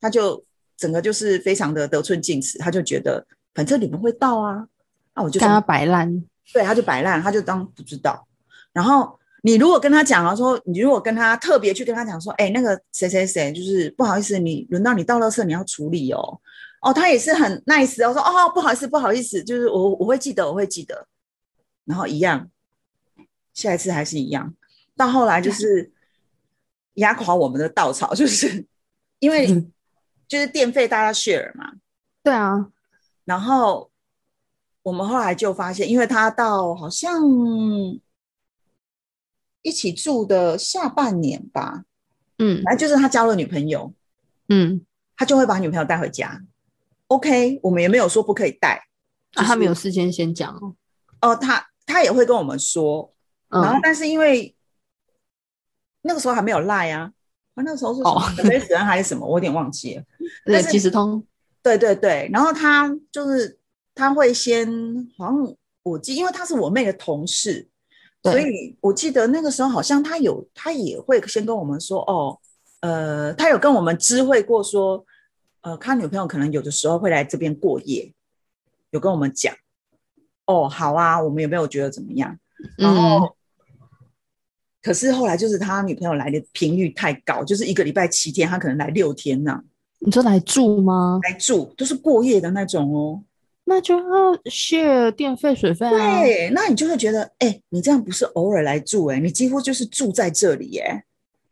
[0.00, 0.44] 他就
[0.76, 4.68] 整个就是非常的得寸进尺，他就觉得反正你们会到啊，
[5.14, 6.24] 那我就跟他摆烂。
[6.52, 8.26] 对，他就摆烂，他就当不知道。
[8.72, 16.40] 然后你如果跟他讲了说，你如果跟他特别去跟他讲说，哎，那个谁谁谁，就是不好意思，你轮到你倒垃圾，你要处理哦。
[16.80, 21.06] 哦，他也是很 nice，哦说哦，不好意思，不好意思，就是我我会记得，我会记得。
[21.84, 22.48] 然后一样，
[23.52, 24.54] 下一次还是一样。
[24.98, 25.90] 到后来就是
[26.94, 28.66] 压垮我们的稻草，就是
[29.20, 29.46] 因为
[30.26, 31.72] 就是电费大家 share 嘛。
[32.22, 32.68] 对啊。
[33.24, 33.90] 然后
[34.82, 37.22] 我们后来就发现，因为他到好像。
[39.60, 41.84] 一起住的下半年吧，
[42.38, 43.92] 嗯，反正就是他交了女朋友，
[44.48, 44.80] 嗯，
[45.16, 46.40] 他就会把女朋友带回家。
[47.08, 48.86] OK，我们也没有说不可以带，
[49.34, 50.76] 啊，他没有事先先讲哦。
[51.20, 53.12] 哦，他他也会跟我们说，
[53.48, 54.54] 然后但是因为
[56.02, 57.12] 那个时候还没有赖啊，
[57.54, 58.22] 啊，那个时候是什么？
[58.68, 59.26] 人还是什么？
[59.26, 60.02] 我有点忘记了。
[60.44, 61.24] 对，即时通。
[61.62, 63.58] 对对对，然后他就是
[63.94, 64.66] 他会先，
[65.16, 67.68] 好像我记，因为他是我妹的同事。
[68.24, 72.38] 所以我记得那个时候好像他有，他也会先跟我们说哦，
[72.80, 75.04] 呃，他有跟我们知会过说，
[75.60, 78.12] 呃，他女朋友可能有的时候会来这边过夜，
[78.90, 79.54] 有跟我们讲，
[80.46, 82.36] 哦，好啊，我们有没有觉得怎么样？
[82.76, 83.36] 然后，
[84.82, 89.60] 可是后来就是他女朋友来的频率太高，就是一个礼拜七天，他可能来六天呢。
[90.00, 91.18] 你说来住吗？
[91.24, 93.22] 来住都是过夜的那种哦。
[93.64, 96.20] 那就要 share 电费水费啊。
[96.20, 101.04] 对，那你就会觉得，哎，你这样不是偶尔来住，哎，你几乎就是住在这里，耶。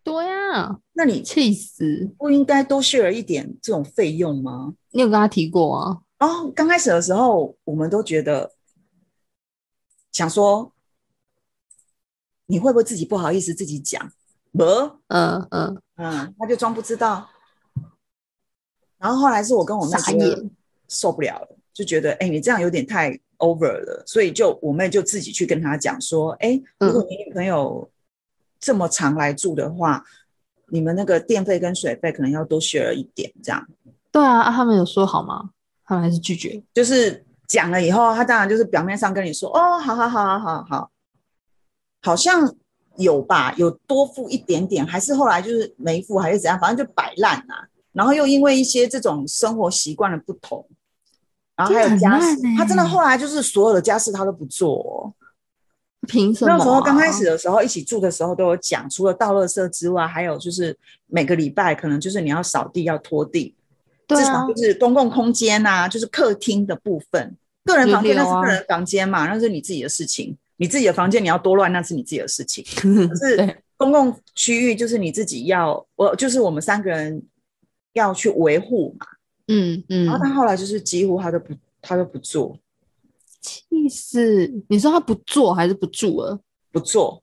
[0.03, 4.73] 对呀，那你气死，不应该多 share 一点这种费用吗？
[4.93, 5.99] 你有跟他提过啊？
[6.21, 8.53] 哦，刚开始的时候，我们都觉得
[10.13, 10.73] 想说，
[12.47, 14.11] 你会不会自己不好意思自己讲？
[14.53, 14.65] 不，
[15.09, 17.29] 嗯嗯嗯，他就装不知道。
[18.99, 20.45] 然后后来是我跟我妹觉得
[20.89, 27.89] 受不了了，就觉得哎，你这样有点太 over 了，所以就我妹就自己去跟他讲说，哎，如果你女朋友
[28.59, 30.03] 这么常来住的话，
[30.69, 33.67] 你们那个电费跟水费可能要多 share 一点，这样。
[34.11, 35.51] 对啊，他们有说好吗？
[35.85, 36.63] 他们还是拒绝？
[36.73, 40.91] 就是讲了以后，他当然就是表面上跟你说，哦，好好好好好好，
[42.07, 42.55] 好像
[42.99, 47.67] 有吧，有多付一点点，还是后来就是没付，还是怎样，反正就摆烂啊。
[47.91, 50.65] 然后又因为一些这种生活习惯的不同，
[51.57, 55.13] 然后还有家事，他真的后来就是所有的家事他都不做。
[56.07, 56.57] 凭什么？
[56.57, 63.53] 那时候刚开始的时候一起住的时候都有讲，除了倒垃圾之外，还有就是每个礼拜可能就是你要扫地要拖地，
[64.07, 70.37] 至少就是公共空间呐，就是客厅的部分，个人房间那是个人房间嘛，那是你自己的事情。
[70.57, 72.65] 你自己的房间你要多乱那是你自己的事情，
[73.09, 77.23] 可是公共区域就是你自己要，我就是我们三个人。
[77.97, 79.07] 要去维护嘛，
[79.47, 82.59] 嗯嗯，然后他后来就是几乎他都不他都不做，
[83.41, 84.53] 气死！
[84.69, 86.39] 你说他不做还是不住了？
[86.71, 87.23] 不做。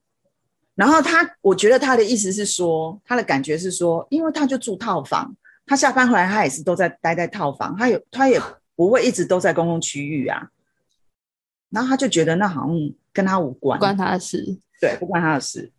[0.74, 5.32] 然后他，我觉得他的意思是说，他的感觉是说，因为他就住套房，
[5.68, 8.42] 他下班回来他也是都在待在套房，他有他也
[8.76, 10.50] 不会一直都在公共区域啊。
[11.74, 12.78] 然后他就觉得那好像
[13.12, 15.72] 跟他无关，关他的事，对，不关他的事。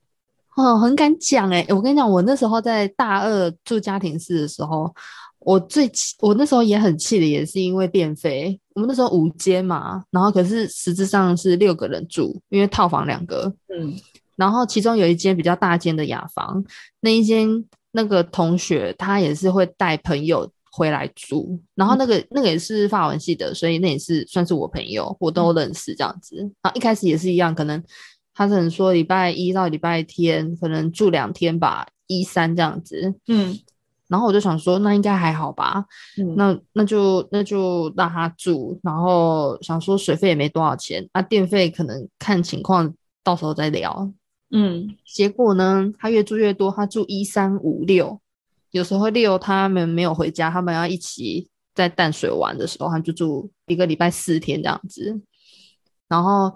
[0.56, 1.64] 哦，很敢讲哎！
[1.68, 4.94] 我跟你讲，我那时候在大二住家庭式的时候，
[5.40, 8.60] 我最气，我那时候也很气的，也是因为电费。
[8.74, 13.94] 我们那时候五间嘛，然后可是实质上是六个人住，因为套房两个，嗯，
[14.36, 16.64] 然后其中有一间比较大间的雅房，
[17.00, 17.48] 那一间
[17.90, 26.36] 那个同学他也是会带朋友回来住，然后那个那个也是法文系的，所以那也是算是我朋友，我都认识这样子。
[26.62, 27.80] 然后一开始也是一样，可能。
[28.36, 33.14] 他可能说礼拜一到礼拜天可能住两天吧，一三这样子。
[33.28, 33.56] 嗯，
[34.08, 35.84] 然后我就想说，那应该还好吧。
[36.18, 44.12] 嗯，那那就那就让他住，然后想说水费也没多少钱，啊，电费可能看情况到时候再聊。
[44.50, 48.20] 嗯，结果呢，他越住越多，他住一三五六，
[48.74, 55.20] 有时候六他们没有回家，他们要一起在淡水玩的时候，他就住一个礼拜四天这样子，
[56.08, 56.52] 然后。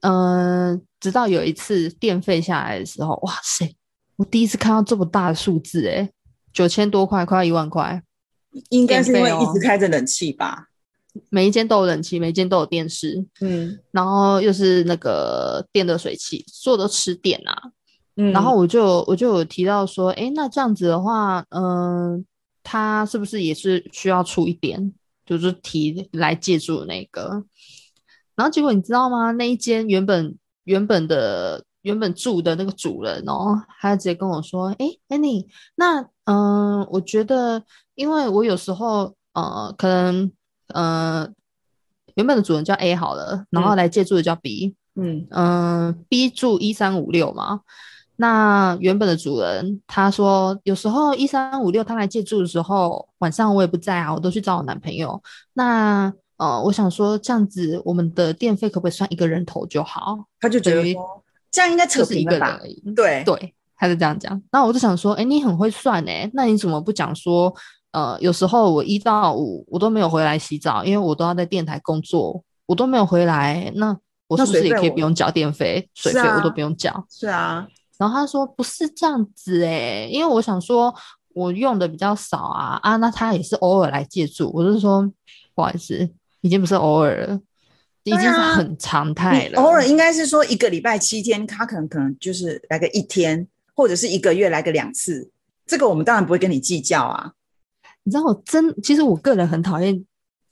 [0.00, 3.74] 嗯，直到有一次电费下来的时候，哇塞！
[4.14, 6.08] 我第一次看到这么大的数字，哎，
[6.52, 8.00] 九千多块，快要一万块。
[8.70, 10.68] 应该是因为一直开着冷气吧？
[11.30, 17.72] 每一间都有冷气，每一间都有电视，嗯，然后又是那个电热水器，所有都吃电啊。
[18.18, 22.24] 嗯，然后我就我就有提到说，哎，那这样子的话，嗯，
[22.64, 24.92] 他是不是也是需要出一点，
[25.24, 27.44] 就是提来借助那个？
[28.34, 29.30] 然后结果你知道吗？
[29.30, 37.62] 那一间原本原本的原本住的那个主人哦，他直接跟我说：“哎，Annie，那嗯，我觉得，
[37.94, 40.32] 因为我有时候呃，可能
[40.74, 41.28] 呃，
[42.16, 47.60] 原本的主人叫 A 好了，然后来借住的叫 B，嗯嗯，B 住一三五六嘛。
[48.20, 55.22] 那原本的主人他说，有时候一三五六他来借住的时候，晚上我也不在啊，我都去找我男朋友。
[55.52, 60.18] 那呃，我想说这样子，我们的电费可不可以算一个人头就好？
[60.40, 60.82] 他就觉得
[61.52, 62.58] 这样应该扯平了吧？
[62.96, 64.42] 对对，他是这样讲。
[64.50, 67.54] 那我就想说，哎，你很会算哎，那你怎么不讲说，
[67.92, 75.88] 呃，有时候我一到五我都没有回来洗澡，因为我都要在电台工作，我都没有回来，那我是不是也可以不用缴电费？
[75.94, 77.04] 水费我都不用缴。
[77.08, 77.64] 是啊。
[77.98, 80.94] 然后他说不是这样子哎，因为我想说
[81.34, 85.02] 我用的比较少啊啊，那他也是偶尔来借住，我就说
[85.54, 86.08] 不好意思。
[86.40, 87.40] 已经不是偶尔了，
[88.04, 89.60] 已经是很常态了。
[89.60, 95.32] 偶尔应该是说一个礼拜七天，他可能可能就是来个一天，或者是一个月来个两次。
[95.66, 97.32] 这个我们当然不会跟你计较啊。
[98.04, 100.00] 你知道我真，其实我个人很讨厌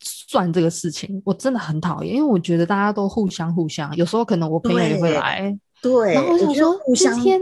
[0.00, 6.14] 算这个事情，我真的很讨厌，因为我觉得大家都互相互相，有时候可能我朋友也会来，对。
[6.14, 7.40] 然后我想说，今天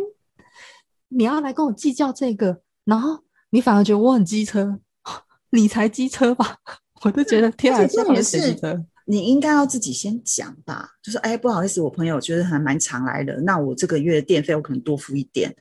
[1.09, 3.21] 你要来跟我计较这个，然后
[3.51, 4.79] 你反而觉得我很机车，
[5.51, 6.57] 你才机车吧？
[7.03, 8.57] 我都觉得天啊，这也是
[9.07, 15.55] 你应该要自己先讲吧，就是哎，不好意思，我朋友就是还蛮常来的，那我这个月的电费我可能多付一点。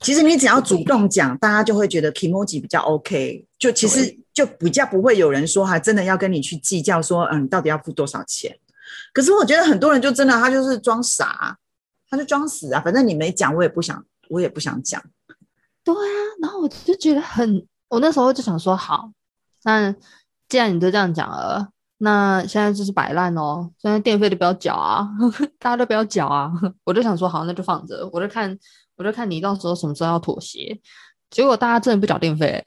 [0.00, 8.54] 其实你只要主动讲，大家就会觉得 emoji 比较 OK，就其实就比较不会有人说还真的要跟你去计较说，嗯，到底要付多少钱。
[9.12, 11.56] 可是我觉得很多人就真的他就是装傻，
[12.10, 15.00] 他就装死啊，反正你没讲，我也不想，我也不想讲。
[15.84, 19.10] 对啊，然后我就觉得很，我那时候就想说，好，
[19.62, 19.94] 那
[20.48, 21.68] 既然你都这样讲了，
[21.98, 25.08] 那现在就是摆烂哦，现在电费都不要缴啊，
[25.58, 26.52] 大家都不要缴啊，
[26.84, 28.58] 我就想说，好，那就放着，我就看。
[28.96, 30.78] 我就看你到时候什么时候要妥协，
[31.30, 32.62] 结果大家真的不缴电费，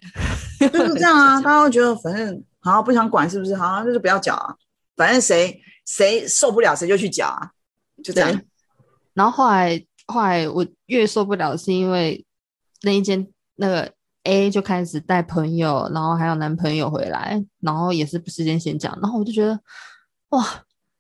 [0.60, 1.38] 就是这样啊！
[1.46, 3.56] 大家会觉得反正好不想管是不是？
[3.56, 4.56] 好，那就不要缴啊！
[4.96, 7.52] 反正谁谁受不了谁就去缴啊，
[8.04, 8.42] 就这样。
[9.14, 12.26] 然后后来后来我越受不了，是因为
[12.82, 13.92] 那一间那个
[14.24, 19.60] A 就开始带朋友，然后还有男朋友回来，然后也是不时间先讲，然后我就觉得
[20.30, 20.46] 哇，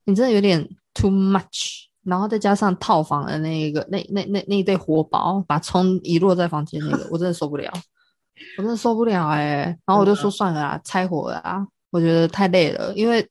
[0.05, 1.83] 你真的有点 too much。
[2.05, 7.71] 然后再加上套房的那个那那那那一对活宝，把葱遗落在房间那个，我真的受不了，
[8.57, 9.63] 我真的受不了哎！
[9.85, 11.65] 然后我就说算了啦，拆伙了啊！
[11.91, 13.25] 我觉得太累了，因为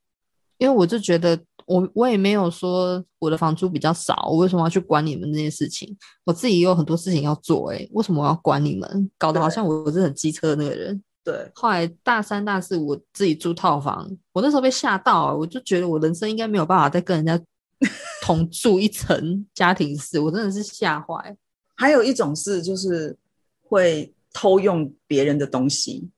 [0.57, 5.97] 因为我就觉得我我也没有说我的房租比较少，我为什么要去管你们这些事情？
[6.25, 9.11] 我自己也有很多事情要做哎，为什么我要管你们？
[9.19, 11.03] 搞得好像我我是很机车的那个人。
[11.25, 17.43] 对，后来大三大四我自己租套房，我那时候被吓到，我就觉得我人生应该没有办法再跟人家。
[18.23, 21.37] 同住一层家庭式，我真的是吓坏。
[21.75, 23.19] 还有一种是，就是
[23.61, 26.09] 会偷用别人的东西。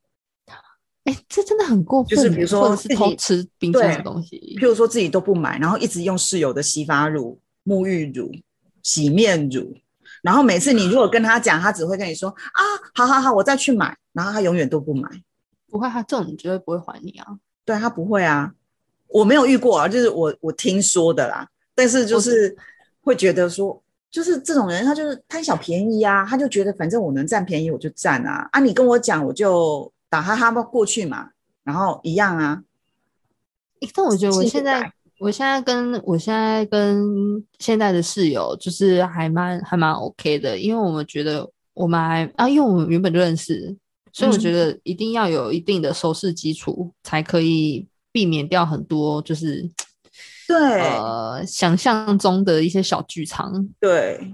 [1.04, 2.16] 哎，这真的很过分。
[2.16, 8.30] 就是比如说自己偷吃冰箱的东西，譬如说自己都不买，然后一直用室友的洗发乳、沐浴乳、
[8.82, 9.76] 洗面乳，
[10.22, 12.62] 然后每次你如果跟他讲，他只会跟你说啊，
[12.94, 15.08] 好好好，我再去买，然后他永远都不买。
[15.70, 17.26] 不会，他这种绝对不会还你啊。
[17.64, 18.52] 对他不会啊。
[19.08, 21.46] 我没有遇过啊，就是我我听说的啦。
[21.74, 22.56] 但是就是
[23.00, 28.60] 会觉得说，就是这种人，他就是贪小便宜啊，他就觉得反正我能占便宜我就占啊啊！
[28.60, 31.30] 你跟我讲，我就打哈哈过去嘛，
[31.64, 32.62] 然后一样啊。
[33.94, 43.76] 但我觉得我现在，我现在跟我现在跟现在的室友就是还蛮还蛮 OK 的，因为我们觉得我们还啊，因为我们原本就认识，
[44.12, 47.88] 所以我觉得一定要有一定的收视基础才可以。
[48.14, 49.68] 避免掉很多就是
[50.46, 53.68] 对呃想象中的一些小剧场。
[53.80, 54.32] 对，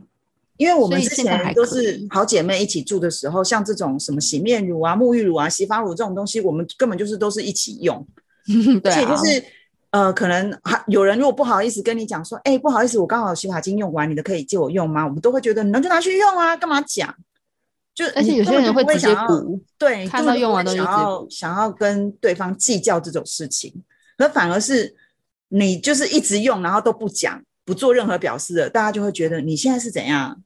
[0.61, 8.07] 因为我们之前都是好姐妹一起住的时候，像这种什么洗面乳啊、沐浴乳啊、洗发乳这种东西，我们根本就是都是一起用。
[8.85, 9.43] 而且就是
[9.91, 15.07] 呃，可能还有人如果不好意思跟你讲说，哎，不好意思，我刚好洗发精用完，你的可以借我用吗？
[15.07, 17.15] 我们都会觉得，你能就拿去用啊，干嘛讲？
[17.95, 23.73] 就而且有些人会直接补，对，看到用完都想要想要跟对方计较这种事情，
[24.19, 24.95] 可反而是
[25.49, 30.43] 你就是一直用，然后都不讲，不做任何表示的，大家就会觉得你现在是怎样？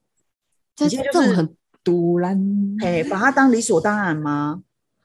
[0.78, 2.38] 你现在就是很独然，
[2.82, 4.62] 哎，把它当理所当然吗？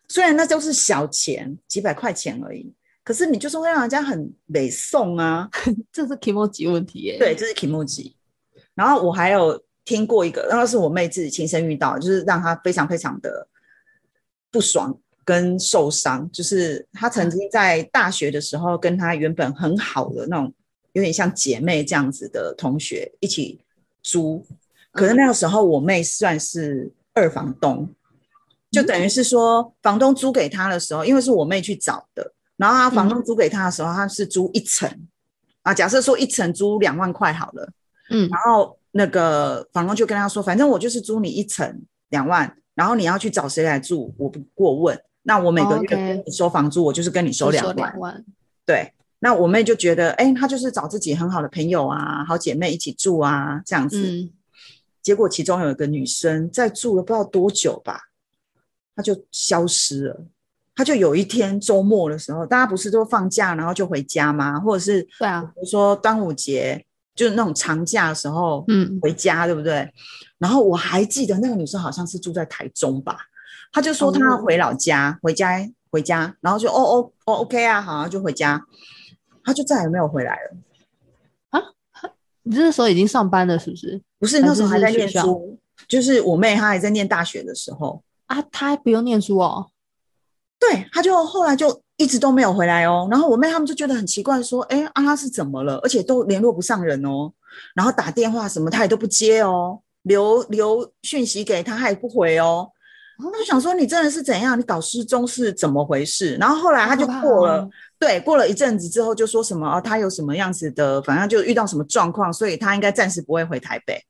[0.07, 5.49] 虽然那就是小钱，几百块钱而已，可是你就是会让人家很美送啊，
[5.91, 7.17] 这是 o j i 问题耶。
[7.17, 8.15] 对，这是 o j i
[8.73, 9.63] 然后我还有。
[9.85, 13.47] 听过一个，然后是我妹自己亲身遇到，就是让她非常非常的
[14.51, 16.29] 不爽跟受伤。
[16.31, 20.53] 就是她曾经在大学的时候，跟她原本很好的那种，
[20.93, 23.59] 有点像姐妹这样子的同学一起
[24.03, 24.45] 租。
[24.91, 27.89] 可是那个时候，我妹算是二房东，
[28.71, 34.89] 就等于是说，房东租给她的时候，因为是我妹去找的，然后她房东租给她的时候，她是租一层
[35.63, 35.73] 啊。
[35.73, 37.71] 假设说一层租两万块好了，
[38.09, 38.75] 嗯，然后。
[38.91, 44.99] 那个房东就跟他说：“反正我就是租你一层两万，然后你要去找谁来住，我不过问。
[45.21, 48.25] 那我每个月跟你收房租，我就是跟你收两万。
[48.65, 54.27] 对，那我妹就觉得，哎，她就是找自己很好的朋友啊，好姐妹一起住啊，这样子。
[55.09, 57.99] 结果其中有一个女生在住了不知道多久吧，
[58.95, 60.21] 她就消失了。
[60.75, 64.59] 她就有一天周末的时候，大家不是都放假，然后就回家吗？
[64.59, 69.91] 或者是对啊，比如说端午节。”就是那种长假的时候，嗯，回家对不对？
[70.37, 73.17] 然后我还记得那个女生好像是住在台中吧，
[73.73, 78.63] 她就说她要回老家，回家回家，然后就哦哦哦，OK 啊，好，就回家，
[79.43, 80.57] 她就再也没有回来了。
[81.49, 81.59] 啊？
[82.43, 84.01] 你这时候已经上班了是不是？
[84.19, 85.57] 不是，那时候还在念书，
[85.87, 89.71] 就是我妹她还在念大学的时候啊，她还不用念书哦。
[90.59, 91.81] 对，她就后来就。
[91.99, 95.75] 一直都没有回来哦，然后我妹他们就觉得很奇怪，说：“哎，阿拉是怎么了？
[95.79, 97.29] 而且都联络不上人哦，
[97.75, 102.71] 然后打电话什么她也都不接哦，留留讯息给她她也不回哦。”
[103.21, 104.57] 他就想说你真的是怎样？
[104.57, 106.35] 你搞失踪是怎么回事？
[106.35, 107.67] 然后后来他就过了，
[107.99, 114.01] 对，过了一阵子之后就说什么哦，他有什么样子的，反正就遇到什么状况，所以他应该暂时不会回台北。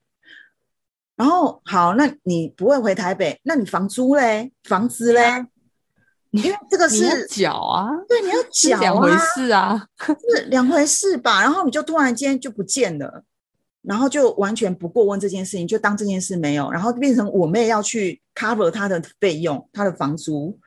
[1.16, 5.44] 然后好，那你不会回台北，那你房租嘞，房子嘞？
[6.30, 11.40] 因为这个是缴啊，对，你要缴啊，两回事啊，是两回事吧？
[11.40, 13.24] 然后你就突然间就不见了。
[13.82, 20.58] 然后就完全不过问这件事情，就当这件事没有，然后变成我妹要去 cover 她的费用，她的房租，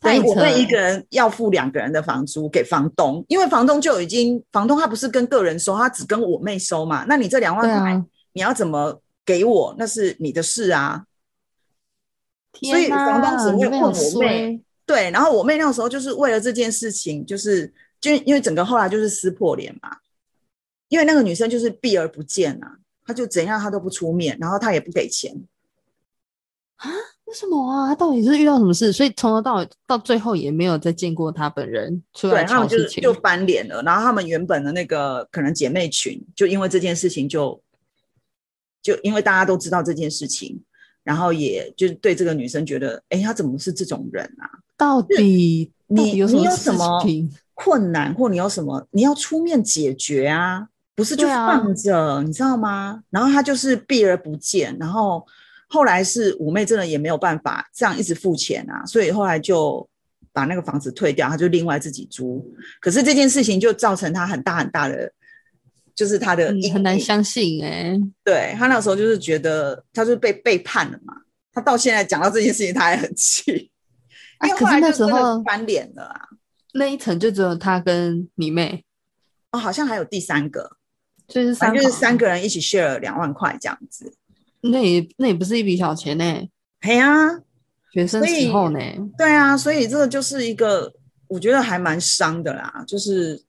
[0.00, 8.02] 等于我妹一个人要付两个人的房租给房东，因为房东就已经，房东他不是跟个人收，他只跟我妹收嘛，那你这两万块
[8.32, 11.04] 你要怎么给我，那是你的事啊。
[12.62, 19.96] 所以房东只会问我妹，对，然后我妹那个时候就是为了这件事情，就是就因为整个后来就是撕破脸嘛。
[20.88, 25.34] 因为那个女生就是避而不见啊，她就怎样她都不出面，然后她也不给钱
[26.76, 26.90] 啊？
[27.24, 27.88] 为什么啊？
[27.88, 28.92] 她到底是遇到什么事？
[28.92, 33.82] 所以从头到尾到最后也没有再见过她本人出来他们就就翻脸了。
[33.82, 37.60] 然后他们原本的那个可能姐妹群，就因为这件事情就
[38.82, 40.62] 就因为大家都知道这件事情，
[41.02, 44.60] 然后也就是对这个女生觉得，哎，她怎么是这种人啊？
[44.76, 47.02] 到底你你有什么
[47.54, 50.68] 困难，或你有什么你要出面解决啊？
[50.96, 53.02] 不是就放着，你知道吗？
[53.10, 55.26] 然后他就是避而不见，然后
[55.68, 59.88] 后来是五妹真的也没有办法这样一直付钱啊，所以后来就
[60.32, 62.48] 把那个房子退掉，他就另外自己租。
[62.80, 65.12] 可是这件事情就造成他很大很大的，
[65.96, 71.14] 就是他的很难相信哎，对他那时候就是觉得他是被背叛了嘛，
[71.52, 73.68] 他到现在讲到这件事情他还很气，
[74.44, 76.28] 因为后来那时候翻脸了啊，
[76.74, 78.84] 那一层就只有他跟你妹
[79.50, 80.76] 哦，好像还有第三个。
[81.26, 84.12] 就是三，就是三个人一起 share 两万块这样子，
[84.60, 86.24] 那也那也不是一笔小钱呢。
[86.80, 87.40] 嘿啊，
[87.92, 88.78] 学生时候呢？
[89.16, 90.92] 对啊，所以这个就是一个，
[91.28, 92.84] 我觉得还蛮伤的啦。
[92.86, 93.42] 就是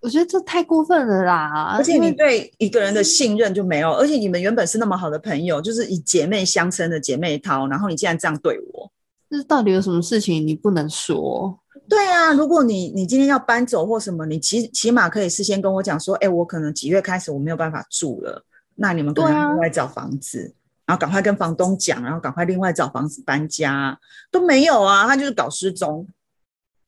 [0.00, 8.92] 我觉得这太过分了啦，而且你对一个人的信任就没有，而且你们原本是那么好的朋友，就是以姐妹相称的姐妹淘，然后你竟然这样对我，
[9.30, 11.58] 这到底有什么事情你不能说？
[11.92, 18.42] 对啊，如果你你今天要搬走或什么，你起起码可以事先跟我讲说，哎，我可能几月开始我没有办法住了，
[18.76, 20.54] 那你们可能另外找房子，
[20.86, 26.08] 然后赶快跟房东讲，然后赶快另外找房子搬家，都没有啊，他就是搞失踪，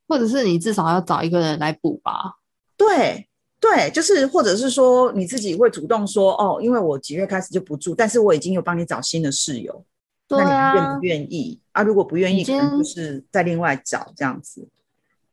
[0.09, 2.37] 或者是你至少要找一个人来补吧？
[2.79, 3.29] 对
[3.61, 9.85] 对，就是或者是说你自己会主动说，哦，因为我几月开始就不住，但是我已经有帮你找新的室友，
[10.31, 11.83] 那你愿不愿意啊？
[11.83, 14.67] 如果不愿意，可能就是再另外找这样子。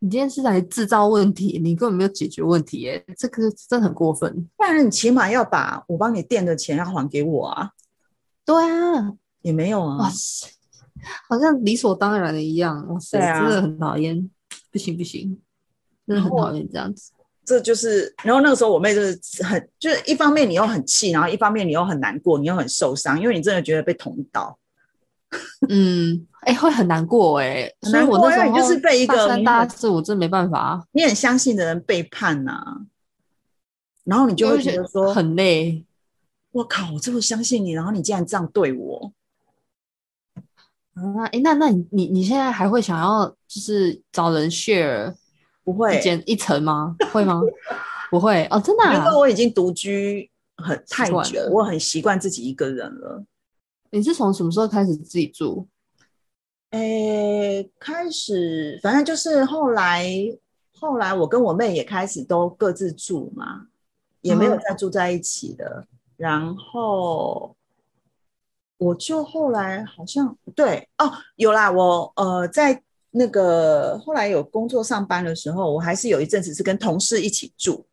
[0.03, 4.49] 你今天是来制造问题，你根本没有解决问题，耶，这个真的很过分。
[4.57, 7.69] 不然你起码要把我帮你垫的钱要还给我啊。
[8.43, 9.97] 对啊，也没有啊。
[9.99, 10.49] 哇塞，
[11.29, 12.83] 好像理所当然的一样。
[12.89, 14.27] 哇塞，真的很讨厌，
[14.71, 15.39] 不行不行，
[16.07, 17.11] 真的很讨厌这样子。
[17.45, 24.57] 这就是，然后那个时候我妹就是很，就是一方面你又很气，然后一方面你又很难过，你又很受伤，因为你真的觉得被捅刀。
[25.69, 26.27] 嗯。
[26.41, 30.83] 哎，会很难过哎，所以我那时候就是被一个大四，我真没办法。
[30.91, 32.59] 你很相信的人背叛呐，
[34.05, 35.85] 然后你就会觉得说很累。
[36.51, 39.13] 我靠，我这么相信你，然后你竟然这样对我。
[40.95, 45.13] 啊，哎，那那你你你现在还会想要就是找人 share？
[45.63, 46.95] 不会减一层吗？
[47.13, 47.39] 会吗？
[48.09, 48.83] 不会哦，真的。
[48.95, 50.27] 因为我已经独居
[50.57, 53.23] 很太久，我很习惯自己一个人了。
[53.91, 55.67] 你是从什么时候开始自己住？
[56.71, 60.07] 诶，开始反正就是后来，
[60.73, 63.67] 后来我跟我妹也开始都各自住嘛，
[64.21, 65.85] 也没有再住在一起的。
[66.15, 67.55] 然后
[68.77, 77.85] 我就后来好像对哦，有啦，我呃在那个后来有工作上班的时候，我还是有一阵子是跟同事一起住。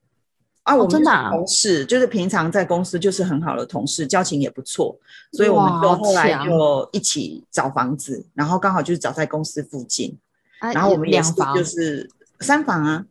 [0.69, 4.95] 啊，我们同事就是平常在公司就是很好的同事，交情也不错，
[5.33, 10.15] 所以我们就后来就一起找房子，然后刚好就是找在公司附近，
[10.61, 11.57] 然后我们两房。
[11.57, 12.11] 就是
[12.41, 13.03] 三房啊，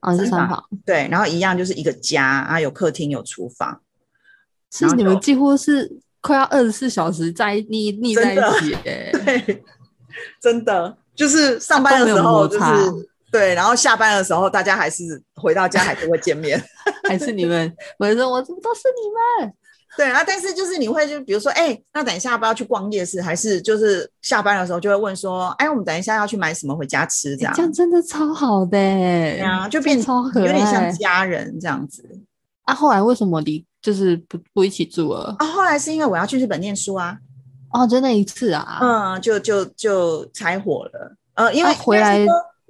[0.00, 3.82] 啊是三房，对，然后一样就是一个家啊，有客厅有厨房，
[4.70, 9.62] 是你们几乎是快要二十四小时在腻腻在一起， 对，
[10.40, 10.96] 真的。
[11.14, 13.11] 就是上班的时候就是。
[13.32, 16.62] 对，然后下班的时候，大家还是回到家还是会见面，
[17.08, 17.74] 还是你们？
[17.98, 19.52] 我说我怎么都是你们？
[19.96, 23.20] 对啊，但是就是你会就比如说，哎，那等一下要不要去逛夜市？
[23.20, 27.36] 还是就是下班的时候就会问说，哎，我们等一下要去买什么回家吃？
[27.36, 32.02] 这样这样真的超好的，对啊，就变超有点像家人这样子。
[32.64, 35.34] 啊，后来为什么离就是不不一起住了？
[35.38, 37.18] 啊，后来是因为我要去日本念书啊。
[37.72, 41.16] 哦，就那一次啊，嗯，就就就拆伙了。
[41.34, 42.18] 呃，因为回来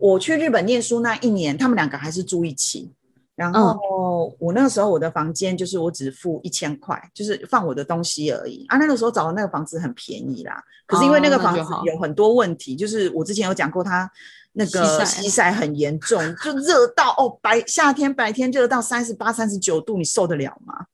[0.02, 2.92] 我去日本念书那一年，他们两个还是住一起。
[3.36, 8.76] 然后我那个时候我的房间就是我只付一千块，就是放我的东西而已啊。
[8.76, 14.10] 那个时候找的那个房子很便宜啦，可是因为那个房子有很多问题，就是我之前有讲过，它
[14.52, 20.86] 那个西晒很严重，就热到哦白夏天白天热到三十八、三十九度，你受得了吗？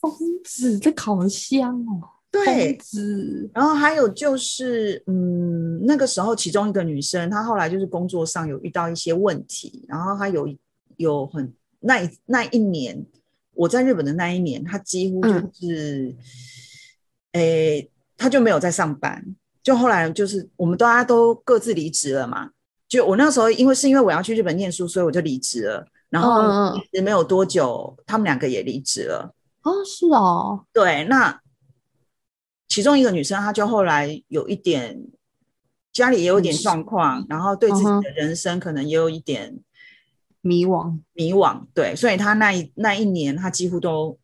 [0.00, 0.10] 疯
[0.42, 2.13] 子，这烤箱哦。
[2.42, 2.76] 对，
[3.52, 10.52] 然后还有就是，嗯，那个时候其中一个女生，她后来就是工作上有遇到一些问题，然后她有
[10.96, 13.06] 有很那那一年
[13.54, 16.12] 我在日本的那一年，她几乎就是，
[17.34, 19.24] 诶，她就没有在上班，
[19.62, 22.50] 就后来就是我们大家都各自离职了嘛。
[22.88, 25.86] 就我那时候，因为是因为我要去日本念书，所以我就离职了。
[26.10, 26.42] 然后
[26.90, 29.32] 也没有多久，他们两个也离职了。
[29.62, 31.40] 哦，是哦，对，那。
[32.74, 35.00] 其中一个女生，她就后来有一点
[35.92, 39.60] 家里也有点状况，然后对自己的人生可能也有一点
[40.40, 41.62] 迷惘，迷惘。
[41.72, 44.18] 对，所以她那一那一年，她几乎都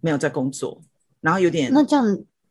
[0.00, 0.82] 没有在工作，
[1.20, 2.04] 然后有点那这样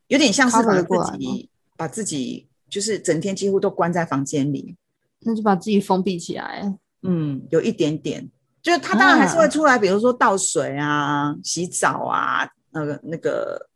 [0.07, 4.77] 有点像是把自己把自己就是整天几乎都关在房间里，
[5.19, 6.73] 那就把自己封闭起来。
[7.01, 8.25] 嗯，有一点点，
[8.61, 13.67] 就是她当然还是会出来，比如说倒水啊、洗澡啊，那个那个。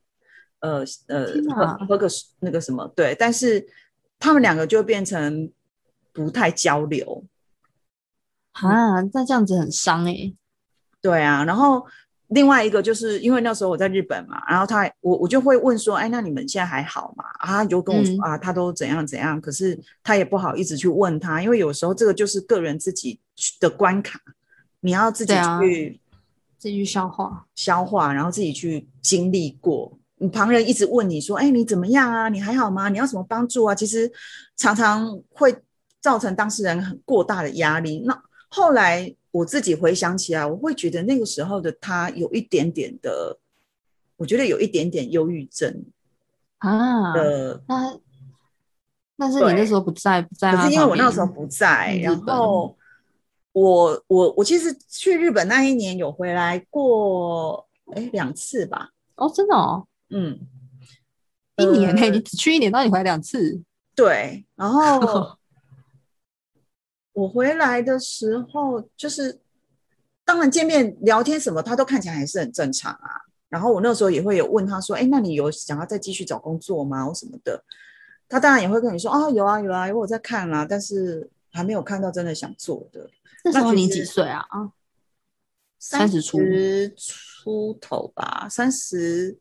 [0.66, 2.08] 呃呃，喝喝个
[2.40, 3.64] 那个什么，对，但是
[4.18, 5.52] 他们两个就变成
[6.12, 7.24] 不太交流
[8.54, 10.34] 啊，那这样子很伤哎。
[11.02, 11.86] 对啊，然后
[12.30, 17.24] 另外一个就是因为那时候我在日本嘛，然后他我我就会问说，哎，那你们现在还好吗？
[17.40, 23.20] 啊，就跟我说啊，他都怎样怎样，可是他也不好一直去问他，因为有时候这个就是个人自己
[23.60, 24.20] 的关卡，
[24.80, 26.00] 你要自己去
[26.58, 29.96] 自己去消化消化，然后自己去经历过。
[30.18, 32.30] 你旁人一直问你说：“哎，你怎么样啊？
[32.30, 32.88] 你还好吗？
[32.88, 34.10] 你要什么帮助啊？”其实
[34.56, 35.54] 常常会
[36.02, 38.02] 造成当事人很过大的压力。
[38.06, 43.38] 那后来我自己回想起来，我会觉得那个时候的他有一点点的，
[44.16, 45.84] 我觉得有一点点忧郁症
[46.60, 47.12] 啊。
[47.14, 48.00] 呃，那
[49.18, 50.56] 那是你那时候不在，不在。
[50.56, 52.78] 可是因为我那时候不在，然后
[53.52, 58.92] 我我我其实去日本那一年有回来过，哎，两次吧。
[59.16, 59.86] 哦，真的哦。
[60.10, 60.40] 嗯，
[61.58, 63.62] 一年内你只去一年，那你回来两次？
[63.96, 65.38] 对，然后
[67.14, 69.40] 我回来的时候，就是
[70.26, 73.10] 当然见面聊天什么，他都看起来还是很正常啊。
[73.48, 77.06] 然后我那时候也会有问他说：“哎，那你有想要再继续找工作吗？
[77.06, 77.64] 或什么的？”
[78.28, 83.10] 他当然也会跟你说：“啊，有啊，有啊，因为我在看啦，但是还没有看到真的想做的。”
[83.46, 84.46] 那时候你几岁啊？
[84.50, 84.72] 啊，
[85.80, 86.38] 三十出
[86.98, 89.38] 出头吧，三十。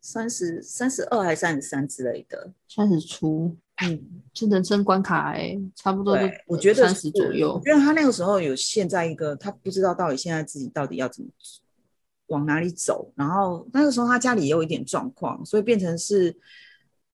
[0.00, 4.00] 三十三十二还是三十三之类的，三十出，嗯，
[4.34, 7.60] 是人生关卡哎，差不多我觉得三十左右。
[7.66, 11.28] 因为他那个时候有现在一个，他不知道到底现在自己到底要怎么
[12.28, 13.12] 往哪里走。
[13.14, 16.36] 然后那个时候他家里也有一点状况，所以变成是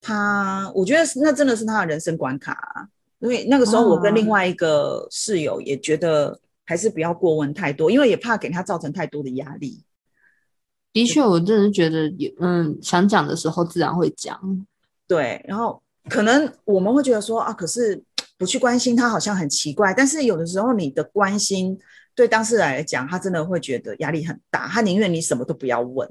[0.00, 2.52] 他，我觉得那真的是他的人生关卡。
[2.52, 2.88] 啊
[3.20, 9.82] 因为那个时候我跟另外一个室友也觉得还是不要过问太多，因为也怕给他造成太多的压力。
[10.94, 14.40] 的确，我真的是觉得有，嗯，想讲的时候自然会讲。
[15.08, 18.00] 对，然后可能我们会觉得说啊，可是
[18.38, 19.92] 不去关心他好像很奇怪。
[19.92, 21.76] 但是有的时候你的关心
[22.14, 26.08] 对当事人来讲，他真的会觉得压力很大，他宁愿你什么都不要问。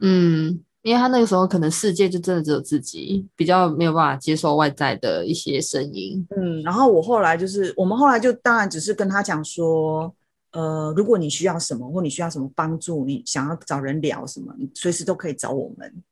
[0.00, 6.26] 嗯，因为他那个时候可能世界就真的只有自己，比较没有办法接受外在的一些声音。
[6.36, 10.12] 嗯，然后我后来就是，我们后来就当然只是跟他讲说。
[10.56, 16.02] 呃，如果你需要什么，或你需要什么帮助，你想要找人聊什么，你随时都可以找我们。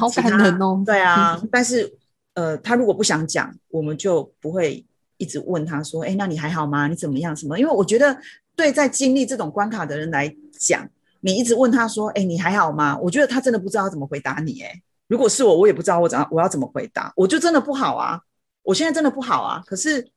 [0.00, 0.82] 好感人哦！
[0.86, 1.92] 对啊， 但是
[2.32, 4.82] 呃，他如果不想讲，我们就不会
[5.18, 6.88] 一直问他说：“哎，那你还好吗？
[6.88, 7.36] 你怎么样？
[7.36, 8.16] 什么？”因为我觉得，
[8.56, 10.88] 对在经历这种关卡的人来讲，
[11.20, 14.62] 你一直问他说：“哎，你还好吗？”我觉得他真的不知道怎么回答你。
[14.62, 18.18] 哎，如果是我，我也不知道我怎我要怎么回答，我就真的不好啊！
[18.62, 19.62] 我现在真的不好啊！
[19.66, 20.08] 可是。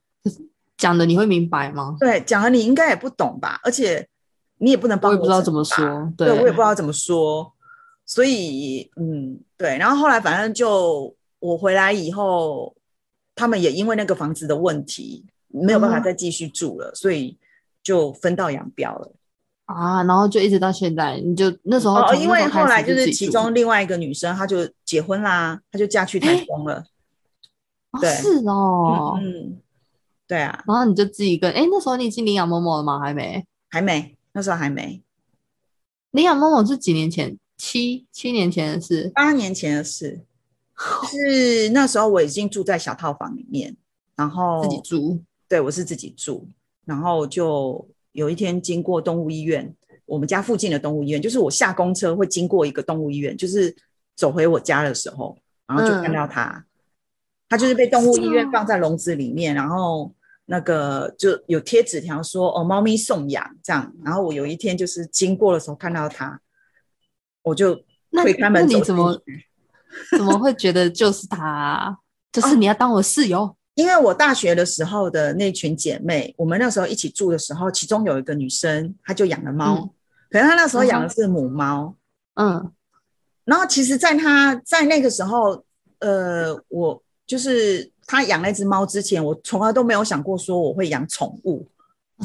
[0.79, 1.97] 讲的你会明白吗？
[1.99, 3.59] 对，讲了你应该也不懂吧？
[3.63, 4.07] 而且
[4.59, 6.11] 你也不能帮我，也不知道怎么说。
[6.17, 7.53] 对，我也不知道怎么说。
[8.05, 9.77] 所以，嗯，对。
[9.77, 12.73] 然后后来，反正就我回来以后，
[13.35, 17.37] 他们也因为那个房子的问题，没有办法再继续住了，所以
[17.83, 19.11] 就分道扬镳了。
[19.65, 26.83] 啊，然后就一直到现在，你就那时候哦，因为后来就是其中另外一个女生，她就结婚啦，她就嫁去台中了。
[27.99, 29.59] 对，是哦，嗯。
[30.29, 32.99] 对啊，然后你就自己跟哎，那时候你已经领养某某了吗？
[32.99, 35.01] 还没，还没，那时候还没。
[36.11, 40.21] 领养某某是几年前，七七年前的事，八年前的事。
[41.09, 43.75] 是那时候我已经住在小套房里面，
[44.15, 45.19] 然后自己住。
[45.47, 46.47] 对，我是自己住，
[46.85, 49.75] 然后就有一天经过动物医院，
[50.05, 53.75] 我们家附近的动物医院，就是我下公车会经过一个动物医院，就是
[54.15, 56.63] 走回我家的时候，然后就看到它，
[57.49, 60.13] 它就是被动物医院放在笼子里面，然后。
[60.51, 63.93] 那个就有贴纸条说哦，猫咪送养这样。
[64.03, 66.39] 然后我有一天就是经过的时候看到它，
[67.43, 67.75] 我就
[68.11, 69.21] 推开门走怎么
[70.17, 71.99] 怎么会觉得就是它？
[72.31, 73.55] 就是你要当我室友？
[73.75, 79.93] 因为我大学的时候的那群姐妹，我们那时候一起住的时候，其中有一个女生，她就养了猫，
[80.31, 81.95] 可是她那时候养的是母猫。
[82.33, 82.71] 嗯。
[83.45, 85.63] 然后其实，在她在那个时候，
[85.99, 87.91] 呃，我就是。
[88.11, 91.63] 他养那只猫之前，我从来都没有想过说我会养宠物，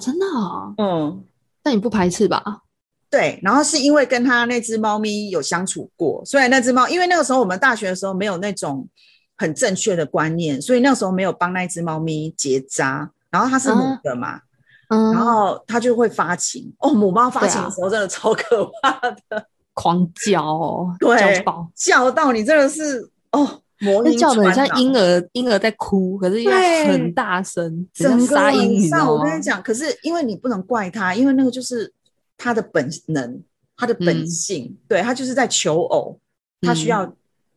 [0.01, 0.72] 真的啊？
[0.78, 1.22] 嗯，
[1.62, 2.62] 那你不排斥吧？
[3.11, 8.89] 对，然后是因为跟他那只猫咪有相处过，所以那只猫，因为那个时候我们大学的时候没有那种
[9.37, 14.41] 很正确的观念，所以那时候没有帮那只猫咪结扎，然后它是母的嘛，
[14.89, 23.61] 嗯，然后它就会发情哦，母猫发情的时候真的超可怕的，狂叫，对，叫到你真的是哦。
[23.81, 26.51] 那叫的很像婴儿，婴儿在哭，可是又
[26.87, 31.93] 很大声，整个晚上我跟你讲，可是因为你不能怪他，因为那个就是
[32.39, 33.43] 他的本能，
[33.77, 36.18] 他的本性，对他就是在求偶，
[36.61, 37.14] 他需要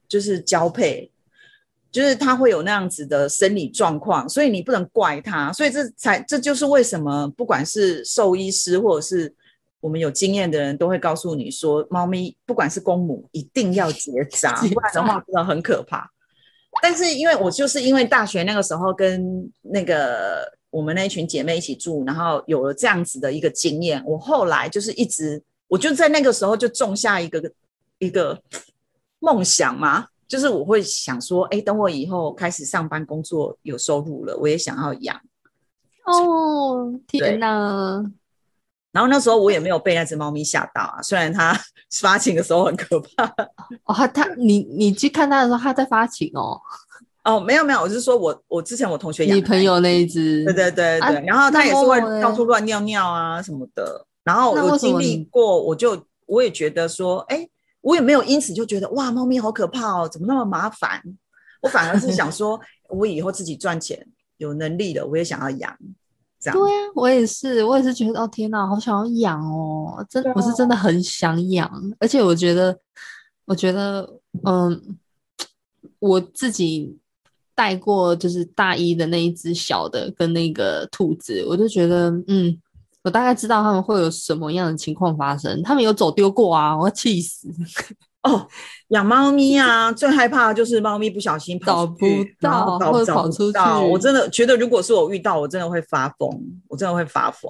[0.07, 1.09] 就是交配，
[1.91, 9.33] 就是他会有那样子的生理状况，所以你不能怪他，所以这才这就是为什么不管是兽医师或者是
[9.79, 16.11] 我们有经验的人都会告诉你说，猫咪不管是公母一定要 结扎，不然的话真的很可怕。
[16.81, 27.51] 但是因为我就是因为大学那个时候跟那个我们那一群姐妹一起住，然后有了这样子的一个经验，我后来就是一直，我就在那个时候就种下一个
[27.97, 28.39] 一个
[29.19, 35.19] 梦想嘛，就是我会想说，哎，等我以后开始上班工作有收入了，我也想要养。
[36.05, 38.11] 哦，天哪！
[38.97, 41.55] 然后那时候我也没有被那只猫咪吓到啊， 虽然它
[42.01, 43.25] 发情的时候很可怕。
[43.83, 46.59] 哦，它它你你去看它的时候，它在发情哦。
[47.23, 54.03] 哦，没有没有，我是说我我之前我同学养你朋友那一只，对对对对，然后它也是会到处乱尿尿啊什么的。
[54.23, 57.47] 然后我经历过，我就我也觉得说，哎，
[57.81, 60.99] 我也没有因此就觉得哇，猫咪好可怕哦，怎么那么麻烦？
[61.61, 64.03] 我反而是想说，我以后自己赚钱
[64.37, 65.77] 有能力了，我也想要养。
[66.43, 71.69] 对啊，我也是，我也是觉得哦，天哪，好想要养哦，真的，我是真的很想养，
[71.99, 72.77] 而且我觉得，
[73.45, 74.07] 我觉得，
[74.45, 74.97] 嗯，
[75.99, 76.97] 我自己
[77.55, 82.55] 带过就是大一的那一只小的跟那个兔子，我就觉得，嗯，
[83.03, 87.49] 我大概知道他们会有什么样的情况发生，他们有走丢过啊，我要气死。
[88.27, 88.47] 哦，
[88.89, 92.05] 养猫咪啊，最害怕的就是猫咪不小心跑不
[92.41, 93.57] 到，或者跑出去。
[93.89, 96.29] 我真的觉得，如果是我遇到，我真的会发疯，
[96.67, 97.49] 我真的会发疯，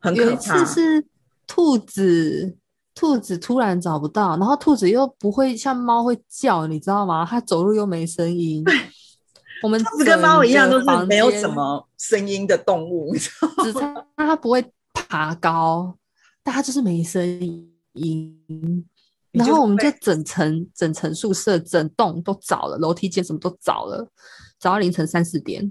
[0.00, 0.26] 很可怕。
[0.26, 1.06] 有一次是
[1.46, 2.56] 兔子，
[2.94, 7.26] 兔子突然找不到，然后兔子又不会像猫会叫，你知道吗？
[7.28, 8.64] 它走路又没声音。
[9.62, 13.78] 我们兔子跟猫一样，都是没有什么声音的动物，只是
[14.16, 15.96] 它不会爬高，
[16.44, 17.26] 但它就是没声
[17.94, 18.86] 音。
[19.38, 24.06] 然后我们就整层整层宿舍整栋都找了，楼梯间什么都找了，
[24.58, 25.62] 找到凌晨三四点。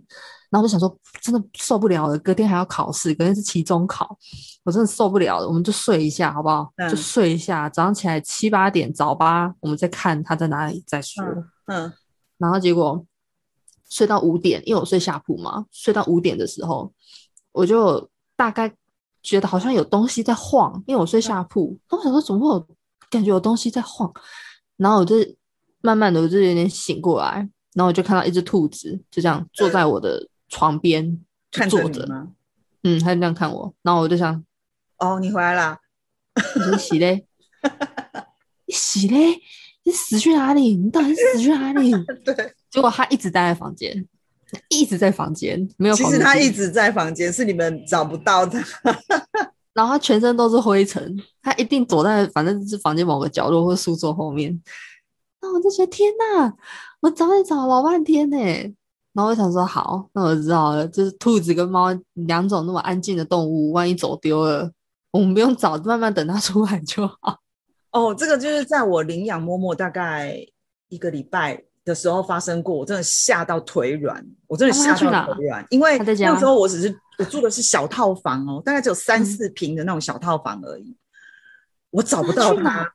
[0.49, 4.17] 然后我就想说，真的受不了了，隔天还要考试，隔天是期中考，
[4.63, 5.47] 我真的受不了了。
[5.47, 6.71] 我们就睡一下好不好？
[6.89, 11.21] 就睡一下，早上起来七八点早八，我们再看他在哪里再说。
[11.65, 11.91] 嗯。
[12.37, 13.05] 然后结果
[13.89, 16.89] 睡到五点，因为我睡下铺嘛，睡到五点的时候，
[17.51, 18.73] 我就大概
[19.21, 21.77] 觉得好像有东西在晃，因为我睡下铺。
[21.89, 22.76] 我想说，怎么会有？
[23.09, 24.11] 感觉有东西在晃，
[24.77, 25.15] 然后我就
[25.81, 27.35] 慢慢的，我就有点醒过来，
[27.73, 31.19] 然后我就看到一只兔子就这样坐在我的床边
[31.69, 32.29] 坐着吗？
[32.83, 34.43] 嗯，它就这样看我，然后我就想，
[34.97, 35.79] 哦，你回来啦？
[36.71, 37.25] 你洗嘞？
[38.65, 39.41] 你洗嘞？
[39.83, 40.75] 你死去哪里？
[40.75, 41.91] 你到底死去哪里？
[42.25, 44.05] 对，结果它一直待在房间，
[44.69, 45.95] 一直在房间，没有。
[45.95, 48.61] 其实他一直在房间，是你们找不到它。
[49.77, 54.59] 然后他全身都是灰尘，他一定躲在反正是房间某个角落或书桌后面。
[55.39, 56.51] 那我就觉得天哪，
[57.01, 58.37] 我找你找老半天呢。
[59.13, 64.71] 然后我想说好，那我知道了，就是兔子跟猫两种那么安静的动物，万一走丢了，
[65.11, 67.39] 我们不用找，慢慢等它出来就好。
[67.93, 70.43] 哦，这个就是在我领养默默大概
[70.89, 71.63] 一个礼拜。
[71.87, 80.93] 的时候发生过，我真的吓到腿软，我真的吓到腿软，因为那时候我只是我住的是小套房哦，大概只有三四平的那种小套房而已，
[81.89, 82.91] 我找不到他，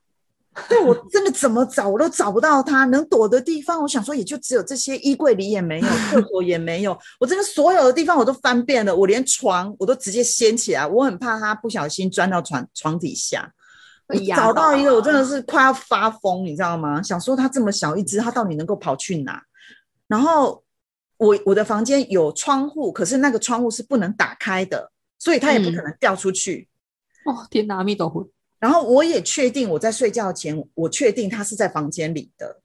[0.69, 3.81] 对我真的怎么找我都找不到他能躲的地方。
[3.81, 6.97] 我想说，也就只有这些衣柜里也没有，厕所也没有。
[7.19, 13.51] 我真的所有的地方我都翻遍了，我连床我都直接掀起来，我很怕他不小心钻到床床底下。
[14.35, 17.03] 找到一个，我真的是快要发疯，你知道吗？
[17.03, 19.43] 想说它这么小一只，它到底能够跑去哪？
[20.07, 20.63] 然后
[21.17, 26.69] 我我的房间有窗户，可是那个窗户是不能打开的，所以它也不可能掉出去。
[27.25, 28.29] 哦天哪，阿弥陀佛！
[28.59, 32.61] 然后我也确定我在睡觉前，我确定它是在房间里的。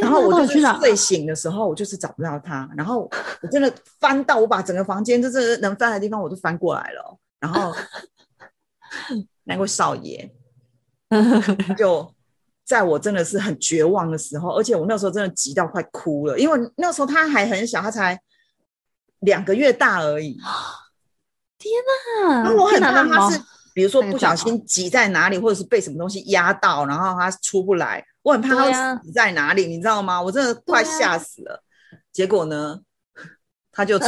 [0.00, 2.70] 然后我就是睡醒的时候，我就是找不到它。
[2.76, 3.10] 然后
[3.42, 7.18] 我真的翻到，我把整个房间就是能翻的地方我都翻过来了。
[7.40, 7.74] 然后
[9.44, 10.30] 那位少爷
[11.78, 12.12] 就
[12.64, 18.20] 在我真的是很绝望的时候，而且我那时候真的急到快哭了，因为那时候他还很小，他才
[19.20, 20.38] 两个月大而已。
[21.58, 21.72] 天
[22.26, 22.42] 哪！
[22.42, 23.40] 那我很怕他是。
[23.74, 30.22] 比如说不小心挤在哪里，或者是被什么东西压到，然后他出不来，我很怕他死在哪里，你知道吗？
[30.22, 31.60] 我真的快吓死了。
[32.12, 32.80] 结果呢，
[33.72, 33.98] 他就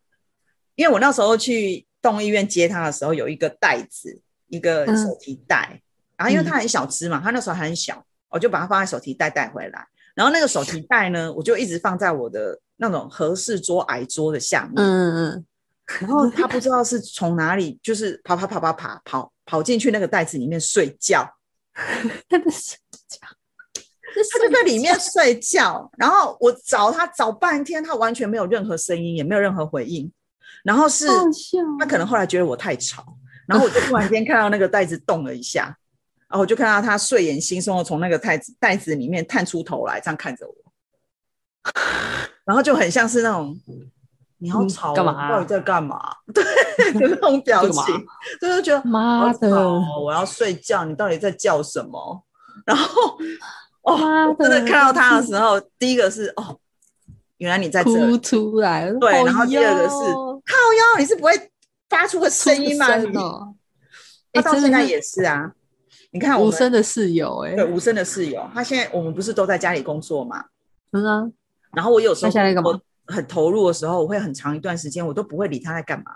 [0.74, 4.22] 因为我那时候去动物医院接他的时候，有一个袋子，
[4.56, 5.80] 一个手提袋，
[6.16, 9.86] 然后因为它很小只嘛，它那时候还很小，我就把它放在手提袋带回来。
[10.14, 14.74] 然后那个手提袋呢，我就一直放在我的那种合适桌矮桌的下面。
[14.76, 15.46] 嗯嗯。
[16.00, 21.28] 然后他不知道是从哪里，就是跑跑跑跑跑跑跑进去那个袋子里面睡觉，
[22.28, 22.78] 他 在睡
[23.08, 23.20] 觉，
[24.32, 25.90] 他就在里面睡觉。
[25.98, 30.10] 然后我找他找半天，他完全没有任何声音，也没有任何回应。
[30.62, 31.06] 然后是
[31.78, 33.04] 他可能后来觉得我太吵，
[33.46, 35.64] 然后我就突然间 看到那个袋子动了一下，
[36.28, 40.54] 然后我就看到他睡眼惺忪的从那个袋子袋子里面探出头来，这样看着我，
[42.44, 43.58] 然后就很像是那种。
[44.38, 45.30] 你好吵，干嘛？
[45.30, 45.98] 到底在干嘛？
[46.34, 46.44] 对，
[46.94, 48.06] 就那种表情，
[48.38, 49.48] 就是觉得妈的，
[49.98, 50.84] 我要睡觉。
[50.84, 52.22] 你到底在叫什么？
[52.66, 53.16] 然后，
[53.82, 56.58] 哦，真的看到他的时候，第一个是哦，
[57.38, 58.98] 原来你在这，哭出来了。
[58.98, 61.32] 对，然后第二个是靠腰，你是不会
[61.94, 62.86] 发出个声音吗？
[64.32, 65.52] 他到现在也是啊。
[66.10, 68.48] 你看，无声的室友，哎，对，无声的室友。
[68.52, 70.44] 他现在我们不是都在家里工作嘛？
[70.92, 71.30] 嗯啊。
[71.72, 72.70] 然后我有时候下来干嘛？
[73.06, 76.12] 很投入的时候，我会很长一段时间，我都不会理他在干嘛。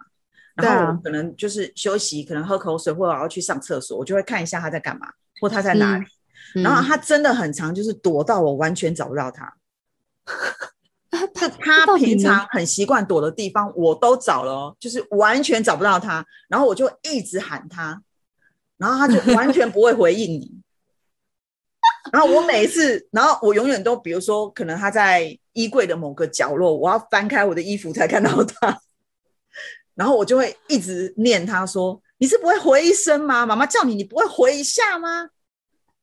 [0.54, 5.08] 然后可能就是休息，可能喝口水，或者我要去上厕所，我就会看一下他在干嘛，
[5.40, 6.04] 或他在哪里。
[6.62, 9.52] 然后他真的很长，就是躲到我完全找不到他。
[11.18, 11.26] 是
[11.60, 16.24] 他平常很习惯躲的地方，我都找了，就是完全找不到他。
[16.48, 18.00] 然后我就一直喊他，
[18.76, 20.52] 然后他就完全不会回应你。
[22.12, 28.80] 然后我每一次，然后我永远都，比如说，可能他在衣柜的某个角落，我要翻开我的衣服才看到他。
[29.94, 33.44] 然后我就会一直念他说：“你是不会回一声吗？
[33.44, 35.28] 妈妈叫你，你不会回一下吗？”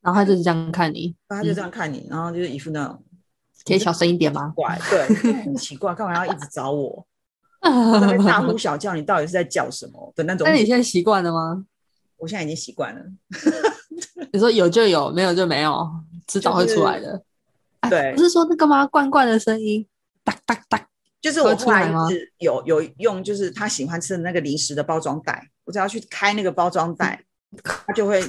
[0.02, 3.02] 然后他就是这样看你，他就这样看你，然后就是一副那种
[3.66, 4.54] 可以小声一点吗？
[4.56, 5.08] 怪，对，
[5.44, 7.06] 很奇怪，干嘛要一直找我？
[8.00, 10.48] 在大呼小叫，你到底是在叫什么的那种？
[10.48, 11.66] 那你现在习惯了吗？
[12.18, 13.02] 我现在已经习惯了。
[14.32, 15.90] 你说有就有，没有就没有，
[16.28, 17.22] 迟早会出来的。
[17.90, 18.86] 对，不是说那个吗？
[18.86, 19.86] 罐罐的声音，
[20.24, 20.88] 哒哒哒，
[21.20, 27.24] 就是我后来是有有用，就是他喜欢吃的那个零食的包装袋，我只要去开那个包装袋，
[27.88, 28.24] 它就会。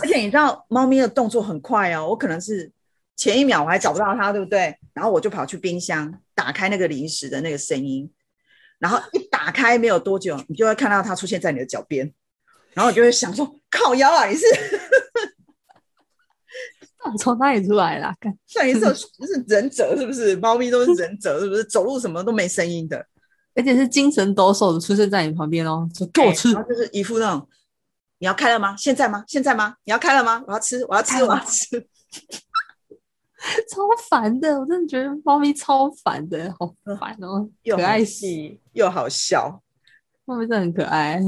[0.00, 2.70] 而且你知道，猫咪的动作很快哦，我可能是
[3.16, 4.76] 前一秒我还找不到它，对不对？
[4.92, 8.10] 然后我就跑去冰箱打开那个零食的那个声音，
[8.78, 12.12] 然后一打开没有多久，你就会看到它出现在你的脚边。
[12.72, 14.44] 然后我就会想说，靠腰啊，你是
[17.18, 18.14] 从哪里出来 的？
[18.18, 20.34] 看，上一次是忍者，是不是？
[20.36, 21.62] 猫咪都是忍者，是不是？
[21.64, 23.06] 走路什么都没声音的，
[23.54, 27.48] 而且是精神抖擞的出现在你旁边哦，就给我吃，就是一副那种，
[28.18, 28.74] 你要开了吗？
[28.76, 29.22] 现在吗？
[29.28, 29.76] 现在吗？
[29.84, 30.42] 你要开了吗？
[30.48, 31.86] 我要吃，我要吃，我要吃，
[33.68, 39.62] 超烦的，我真的觉得猫咪超烦的，好烦哦，又可爱系又好笑，
[40.24, 41.20] 猫咪真的很可爱。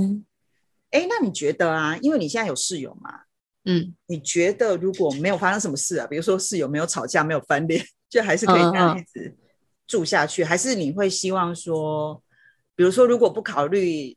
[0.91, 1.97] 哎，那你觉得啊？
[1.99, 3.23] 因为你现在有室友嘛，
[3.64, 9.37] 嗯，你觉得如果没有发生什么事啊，比如说室友没有吵架、没有翻脸，就还是可以这样一直
[9.87, 10.43] 住下去？
[10.43, 12.23] 还是你会希望说，
[12.75, 14.17] 比如说如果不考虑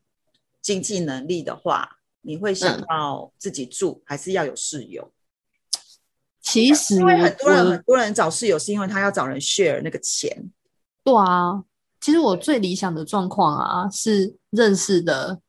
[0.62, 1.90] 经济能力的话，
[2.22, 5.12] 你会想要自己住，还是要有室友？
[6.52, 10.52] 其实，因为很多人很多人找室友是因为他要找人 share 那个钱。
[11.04, 11.64] 对啊，
[12.02, 15.40] 其实我最理想的状况啊，是认识的。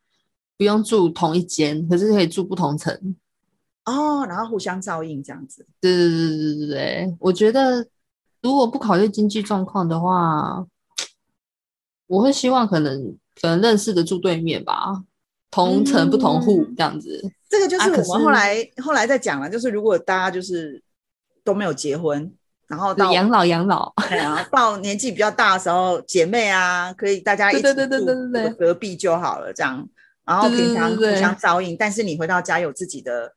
[0.56, 3.16] 不用住同一间，可是可以住不同层
[3.86, 5.66] 哦，然后互相照应这样子。
[5.80, 7.88] 对对对对对对，我觉得
[8.42, 10.66] 如果不考虑经济状况的话，
[12.08, 15.02] 我会希望可能可能认识的住对面吧，
[15.50, 17.32] 同层不同户这样子。
[17.48, 20.82] 这个就是我们后来后来在讲了，就是如果大家就是
[21.44, 22.30] 都没有结婚，
[22.66, 29.88] 然后到养老养老， 对啊，到年纪比较大的时候，姐妹啊，可以大家一起住隔壁就好了，这样，
[30.24, 33.32] 然后平常互相照应，但是你回到家有自己的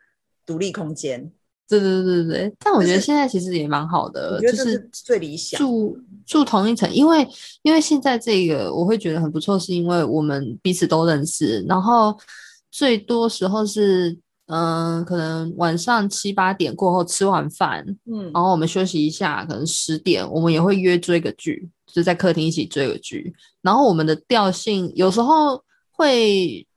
[0.45, 1.32] 独立空间。
[1.66, 7.28] 对对对对对，但我觉得现在其实也蛮好的，就是最理想住住同一层，因为
[7.64, 12.16] 因为现在这个我会觉得很不错，是因为我们彼此都认识，然后
[12.70, 14.16] 最多时候是
[14.47, 26.67] 嗯，可能晚上七八点过后吃完饭，嗯，然后我们休息一下，可能十点我们也会约追个剧，就在客厅一起追个剧，然后我们的调性有时候会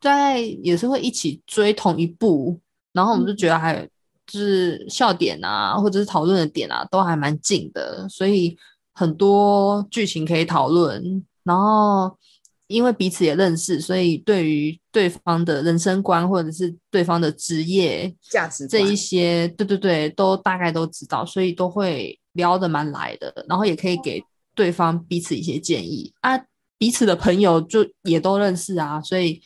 [0.00, 2.60] 在也是会一起追同一部，
[2.92, 3.88] 然后我们就觉得还。
[4.28, 8.58] 就是笑点啊，或者是讨论的点啊，都还蛮近的，所以
[8.92, 11.24] 很多剧情可以讨论。
[11.44, 12.18] 然后
[12.66, 23.44] 因为彼此也认识，所以对于对方的人生观或者是对方的职业价值这一些，对对对，都大概都知道，所以都会聊得蛮来的。
[23.46, 24.22] 然后也可以给
[24.54, 26.40] 对方彼此一些建议啊，
[26.78, 29.38] 彼此的朋友就也都认识啊，所以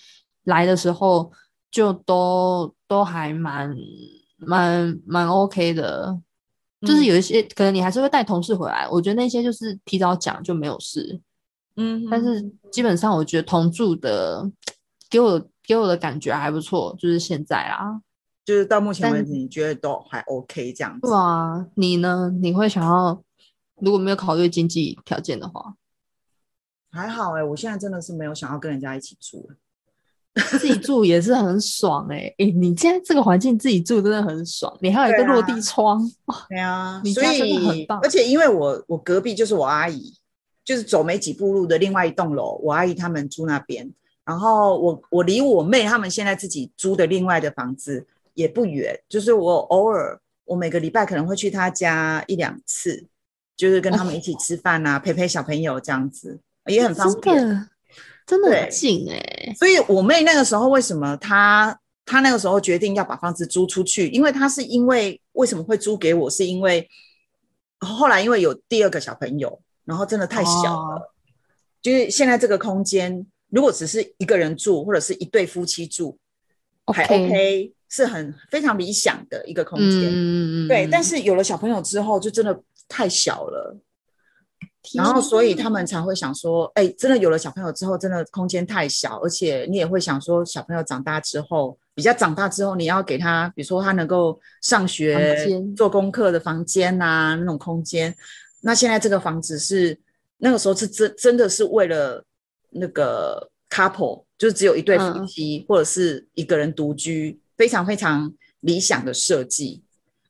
[0.45, 1.33] 来的时候
[1.69, 3.75] 就都都还蛮。
[4.43, 6.19] 蛮蛮 OK 的，
[6.81, 11.21] 就是有一些可能你还是会带同事回来，我觉得那些就是提早讲就没有事，
[11.77, 14.51] 嗯，但是基本上我觉得同住的
[15.11, 18.01] 给我给我的感觉还不错，就是现在啊，
[18.45, 22.33] 就是到目前为止你觉得都还 OK 这样子，对啊，你呢？
[22.41, 23.23] 你会想要
[23.81, 25.75] 如果没有考虑经济条件的话，
[26.91, 29.51] 还好哎，我现在真的是没有想要跟人家一起住。
[30.33, 36.01] 自己住也是很爽哎哎，你现在这个环境自己住真的很爽，你还有一个落地窗，
[36.49, 40.15] 对啊， 所以而且因为我我隔壁就是我阿姨，
[40.65, 43.93] 就是走没几步路的另外一栋楼，我阿姨他们住那边，
[44.31, 53.05] 然后我我离我妹他们现在自己租的另外的房子也不远，就是我偶尔我每个礼拜可能会去他家一两次，
[53.57, 57.69] 就是跟他们一起吃饭啊，陪陪小朋友这样子，也很方便。
[58.25, 61.77] 真的很近哎，所以我妹那个时候为什么她
[62.07, 64.07] 她那个时候决定要把房子租出去？
[64.11, 66.31] 因为她是因为为什么会租给我？
[66.31, 66.89] 是因为
[67.81, 71.13] 后来因为有第二个小朋友，然后真的太小了，
[71.83, 76.19] 就是现在这个空间，如果只是一个人住或者是一对夫妻住，
[76.87, 80.11] 还 OK，是很非常理想的一个空间。
[80.11, 83.77] 嗯嗯对，但是有了小朋友之后，就真的太小了。
[84.95, 95.47] 然后，所以他们才会想说，哎，真的有了小朋友之后，真的空间太小，而且你也会想说，小朋友长大之后，比较长大之后，你要给他，比如说他能够上学、
[95.77, 98.15] 做功课的房间呐，那种空间。
[98.63, 99.99] 那现在这个房子是
[100.39, 102.25] 那个时候是真真的是为了
[102.71, 109.83] 那个 couple，就是只有一对夫妻或者是一个人独居，非常非常理想的设计。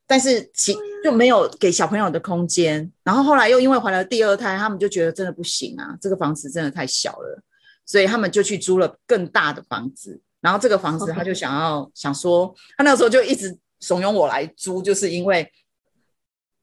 [0.05, 7.41] 但是其就没有给小朋友的空间，然后后来又因为怀了第二胎，他们就觉得真的不行啊，这个房子真的太小了，
[7.85, 10.19] 所以他们就去租了更大的房子。
[10.41, 15.49] 然后这个房子他就想要想说，他那个时候就一直怂恿我来租，就是因为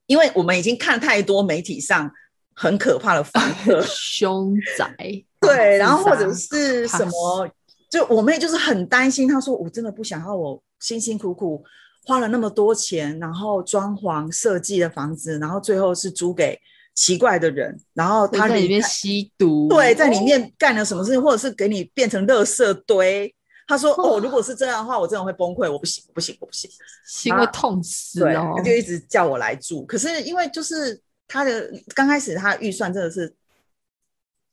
[0.05, 2.11] 因为我们已经看太多媒体上
[2.53, 4.95] 很可怕的房客凶宅，
[5.39, 7.49] 对，然后或者是什么，
[7.89, 11.63] 就我妹就是很担心，她说我真的不想要我辛辛苦苦。
[12.05, 16.57] 花了那么多钱，然后装潢设计的房子，然后最后是租给
[16.95, 23.33] 奇怪的人，然后他在里面吸毒，对，在里面干了什么事情，或者是给你变成垃圾堆。
[23.67, 26.71] 他说：“哦，如果是这样的话，我真的会崩溃，我不行，不行，我不行，
[27.05, 33.31] 心会痛死哦。”他就一直叫我来住，可是因为就是他的刚开始他预算真的是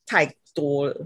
[0.05, 0.27] 太
[0.57, 0.97] 多了。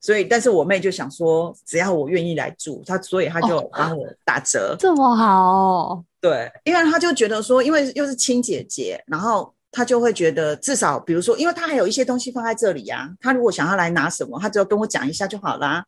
[0.00, 6.02] 所以，但是我妹就想说，只要我愿意来住，她所以她就帮我打折，这么好。
[6.20, 15.84] 对，因为她就觉得说，因为又是亲姐姐，然后她就会觉得至少，比如说，因为她还有一些东西放在这里呀，她如果想要来拿什么，她只要跟我讲一下就好啦。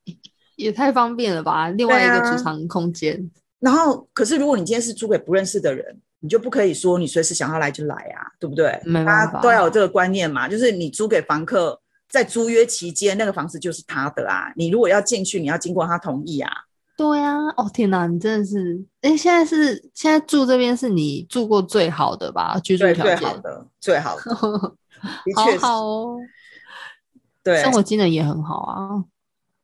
[0.55, 3.29] 也太方便了吧，另外一个储藏空间。
[3.59, 8.81] 然后，可是如果你今天是租给不认识的人，你就不可以说你随时想要来就来啊，对不对？
[9.05, 11.81] 大家都要有这个观念嘛，就是你租给房客。
[12.15, 14.53] 在租约期间，那个房子就是他的啊！
[14.55, 16.49] 你如果要进去，你要经过他同意啊。
[16.97, 18.81] 对啊，哦天哪，你真的是……
[19.01, 22.57] 哎，现在是现在住这边是你住过最好的吧？
[22.62, 24.33] 居住条件最好的，最好的，
[25.35, 26.17] 好好哦。
[27.43, 29.05] 对，生活机能也很好啊。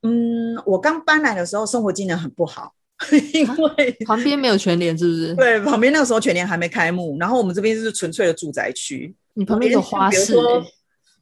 [0.03, 2.74] 嗯，我刚搬来的时候，生活机能很不好，
[3.32, 5.34] 因为旁边没有全联，是不是？
[5.36, 9.14] 对，旁边那个时候全联还没开幕，然后我们这边是纯粹的住宅区。
[9.34, 10.34] 你旁边有花市。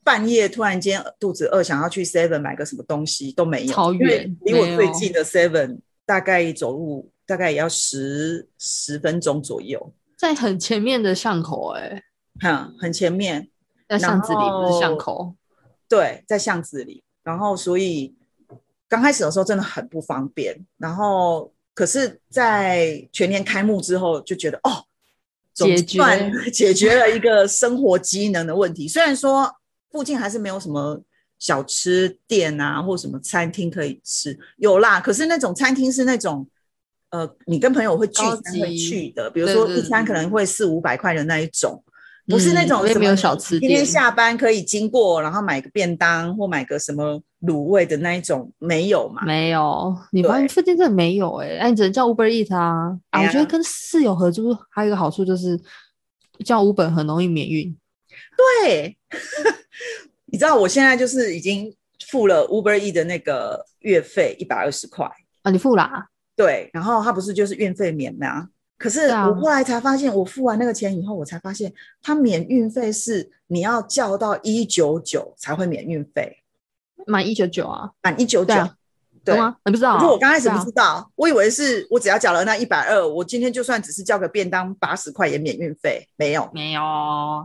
[0.09, 4.35] 半夜突然间肚子饿，想要去 Seven 买个什么东西都没有，超远。
[4.41, 12.03] 离我最近的 Seven 大概走路大概也要十十分钟左右，在很前面的巷口，哎，
[12.41, 13.51] 哈，很前面，
[13.87, 15.35] 在巷子里不是巷口，
[15.87, 17.05] 对，在巷子里。
[17.23, 18.17] 然后所以
[18.89, 24.87] 刚开始的时候真的很不方便，然后可是，在全年开幕之后就觉得哦，
[25.53, 26.01] 解决
[26.51, 28.89] 解决了一个生活机能的问题。
[28.89, 29.55] 虽然说
[29.91, 31.03] 附近还是没有什么。
[31.41, 34.99] 小吃店啊，或什么餐厅可以吃，有啦。
[34.99, 36.45] 可是那种餐厅是那种，
[37.11, 41.81] 呃，你跟朋友会聚餐会去的，比如说一餐可能会四五百块的那一种，
[42.27, 43.71] 不是那种没有小吃店。
[43.71, 49.25] 今天下班可以经过，然后买个便当或买个什么卤味的那一种，没有嘛？
[49.25, 52.99] 没有，你发现附近真的没有哎，哎，你只能叫 Uber Eat 啊。
[53.11, 55.57] 啊，我觉得跟室友合租还有一个好处就是
[56.45, 57.79] 叫 Uber 很容易免运。
[58.37, 58.99] 对。
[60.39, 61.75] 你知道我现在就是已经
[62.07, 65.05] 付了 Uber E 的那个月费一百二十块
[65.43, 65.91] 啊，你付了？
[66.37, 68.49] 对，然后他不是就是运费免吗？
[68.79, 76.39] 可是我后来才发现，我付完那个钱以后，我才发现他免运费是你要叫到一九九才会免运费，
[77.05, 78.55] 满一九九啊，满一九九。
[79.25, 79.57] 对吗？
[79.65, 79.97] 你不知道？
[79.97, 86.81] 可是我刚开始不知道，我以为是我只要缴了那一百二，我今天就算只是叫个便当八十块也免运费，没有，没有，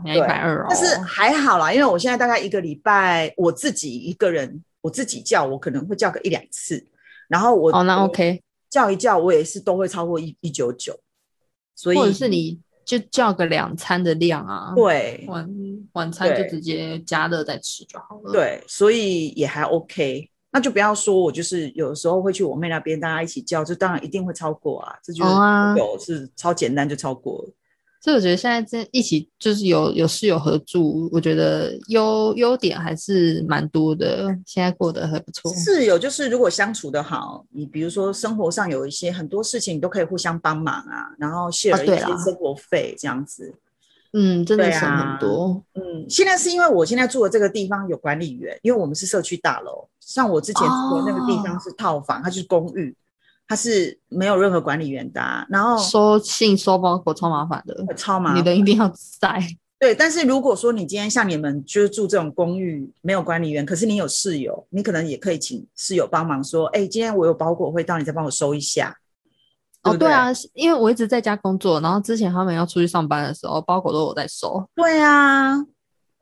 [0.05, 0.67] 一百二哦。
[0.69, 6.85] 但是还好啦，因为我现在大概一个礼拜我自己一个人，我自己叫，我可能会叫个一两次，
[7.27, 10.99] 然后我哦，那 OK，叫一叫我也是都会超过一一九九，
[11.75, 15.49] 所以或者是你就叫个两餐的量啊，对，晚
[15.93, 20.29] 晚餐就直接加热再吃就好了，对，所以也还 OK。
[20.53, 25.31] 那就不要说，我就是有的时候会去我妹那边，大家一起叫，就当然一定会超过啊，这就是
[25.77, 27.51] 有是超简单就超过了。
[27.99, 35.51] 所以我觉得现在在一起就是有有室友合住，我觉得优优点还是蛮多的，现在过得还不错。
[35.55, 43.55] 室友就是如果相处的好，你比如说生活上有一些很多事情，你都可以互相帮忙啊，然后 share 一些生活费这样子。
[44.13, 45.63] 嗯，真的省很多。
[45.73, 49.87] 嗯，现在是因为我现在住的这个地方有管理员，因为我们是社区大楼。
[49.99, 52.95] 像我之前住的那个地方是套房，它就是公寓，
[53.47, 55.47] 它是没有任何管理员的。
[55.49, 58.39] 然后收信、收包裹超麻烦的，超麻烦。
[58.39, 58.87] 你的一定要
[59.19, 59.41] 在。
[59.79, 68.95] 对，但是如果说你今天像你们就是住这种公寓，没有管理员，可是你有室友，你可能也可以请室友帮忙说：“哎，今天我有包裹会到，你再帮我收一下。”
[69.83, 74.65] 哦，对啊，因为我一直在家工作，然后之前他们要出去上班的时候，包裹都我在收。
[74.75, 75.57] 对啊，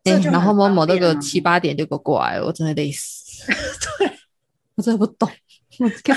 [0.04, 3.46] 哎，然后某某那个七八点就给我过来了，我真的累死。
[4.00, 4.12] 对，
[4.76, 5.30] 我真的不懂，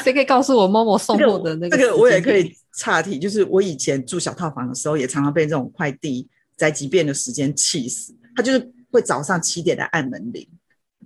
[0.02, 1.76] 谁可以告诉我某某送货的那个？
[1.76, 6.26] 这个我也可以岔题，就是我以前住小套房的时候，也常常被这种快递
[6.56, 8.14] 在急便的时间气死。
[8.34, 10.48] 他就是会早上七点来按门铃，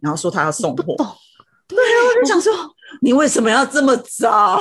[0.00, 0.96] 然后说他要送货。
[1.66, 2.52] 对啊，我就想说，
[3.02, 4.60] 你为什么要这么早？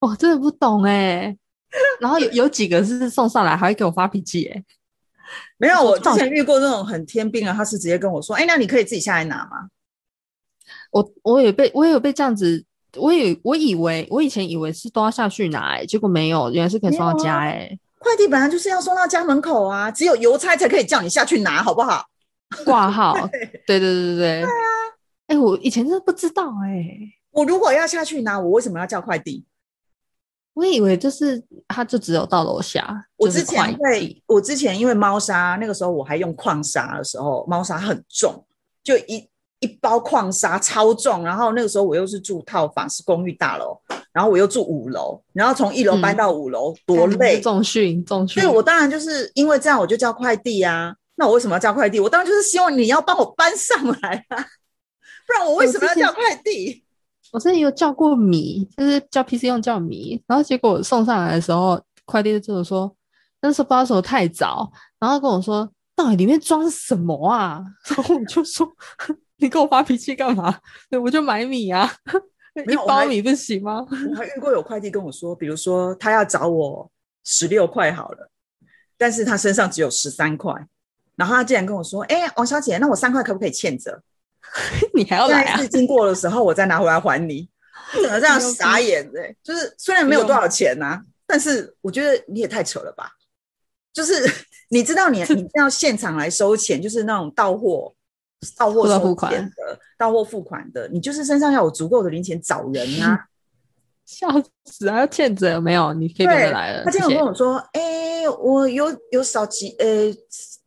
[0.00, 1.36] 我真的不懂哎，
[2.00, 4.64] 然后有有几个是送上来还会给我发脾气哎，
[5.58, 9.68] 没有，我之前遇过那种很天兵啊，他是直接跟我说，哎，那你可以自己下来拿吗？
[10.92, 12.64] 我我也被我也有被这样子，
[12.96, 22.04] 我以我以为我以前以为是都要下去拿，哎，结果没有，原来是可以送到家哎，快递本来就是要送到家门口啊，只有邮差才可以叫你下去拿，好不好？
[22.64, 23.14] 挂号，
[23.66, 24.48] 对对对对对，对啊，
[25.26, 26.98] 哎，我以前真的不知道哎，
[27.32, 29.44] 我如果要下去拿，我为什么要叫快递？
[30.58, 33.06] 我以为就是它，就只有到楼下。
[33.16, 38.44] 我之前会，我之前因为猫砂，那个时候我还用矿砂的时候，猫砂很重，
[38.82, 39.24] 就一
[39.60, 41.22] 一包矿砂超重。
[41.22, 43.80] 然后那个时候我又是住套房，是公寓大楼，
[44.12, 47.40] 然后我又住五楼，然后从一楼搬到五楼，多累！
[47.40, 48.42] 重训，重训。
[48.42, 50.92] 所以我当然就是因为这样，我就叫快递啊。
[51.14, 52.00] 那我为什么要叫快递？
[52.00, 54.44] 我当然就是希望你要帮我搬上来啊，
[55.24, 56.82] 不然我为什么要叫快递？
[57.32, 62.94] 我之前有叫过米，就是叫 PC 用叫米，然后结果送上来的时候，快递就说
[63.42, 67.62] 那时候不知道什么太早，然后跟我说到底里面装什么啊？
[67.94, 68.66] 然后我就说
[69.36, 70.58] 你跟我发脾气干嘛？
[70.90, 71.90] 对，我就买米啊，
[72.68, 73.86] 一包米不行吗？
[74.10, 76.90] 我还遇过有快递跟我说，比如说他要找我
[77.24, 78.30] 十六块好了，
[78.96, 80.52] 但是他身上只有十三块，
[81.14, 84.02] 然后他竟然跟我说，哎，王小姐，那我三块可不可以欠着？
[84.94, 85.66] 你还要来啊？
[85.66, 87.48] 经过的时候，我再拿回来还你。
[87.94, 89.04] 怎么这样 傻眼？
[89.16, 93.10] 哎，就是虽然没有多少钱呐，但是我觉得你也太扯了吧。
[93.92, 94.14] 就是
[94.70, 97.94] 你知道，你你要现场来收钱，就是那种到货、
[98.56, 103.26] 到货收钱的、到货付款的，你就是身上要有足够的零钱找人啊。
[104.04, 104.26] 笑
[104.64, 105.06] 死啊！
[105.06, 105.92] 欠着没有？
[105.92, 106.84] 你可以来了。
[106.84, 110.10] 他经常跟我说：“哎，我有有少几呃，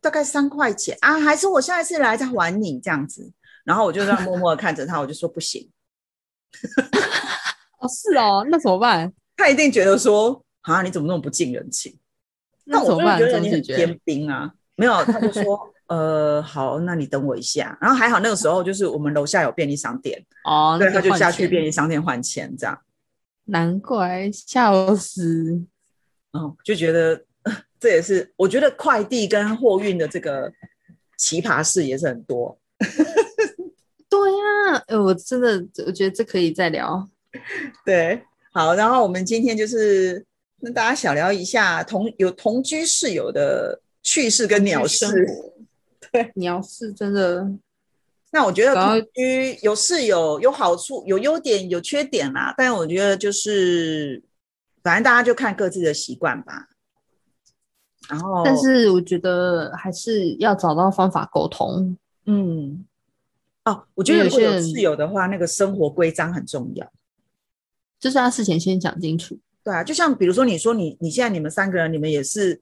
[0.00, 3.32] 大概三块钱啊，还是我下一次来再还你这样子。”
[3.64, 5.68] 然后我就这样默默的看着他，我就说不行。
[7.78, 9.12] 哦，是哦，那怎么办？
[9.36, 11.98] 他一定觉得说啊，你怎么那么不近人情？
[12.64, 14.52] 那我就觉得你很天兵啊。
[14.76, 17.76] 没有，他就说呃好，那你等我一下。
[17.80, 22.78] 然后还好那个时候就是我们楼下有便利商店哦，对，他就下去便利商店换钱这样。
[23.44, 25.62] 难怪笑死，
[26.30, 27.24] 哦，就觉得
[27.80, 30.52] 这也是我觉得快递跟货运的这个
[31.18, 32.58] 奇葩事也是很多。
[35.14, 37.08] 真的我觉得这可以再聊。
[37.84, 40.24] 对，好，然后我们今天就是
[40.60, 45.26] 跟大家小聊一下同有同居室友的趣事跟鸟事。
[46.12, 47.50] 对，鸟事真的。
[48.30, 52.54] 那我觉得同居有室友有好处，有优点有缺点啦。
[52.56, 54.22] 但是我觉得就是，
[54.82, 56.68] 反正大家就看各自的习惯吧。
[58.08, 61.96] 然后，但是我觉得还是要找到方法沟通。
[62.26, 62.84] 嗯。
[63.64, 66.92] 哦，我觉得如果有室友的话，那个生活规章很重要，
[68.00, 69.38] 就是要事前先讲清楚。
[69.62, 72.60] 对啊，就像比如说，你说你你现在你们三个人，你们也是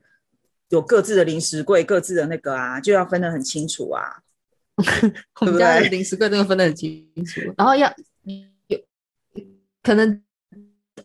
[0.68, 4.20] 有各自的零食柜，各自的那个啊，就要分得很清楚啊。
[5.40, 7.90] 我们家的零食柜真的分得很清楚，然后要
[8.24, 8.78] 有
[9.82, 10.22] 可能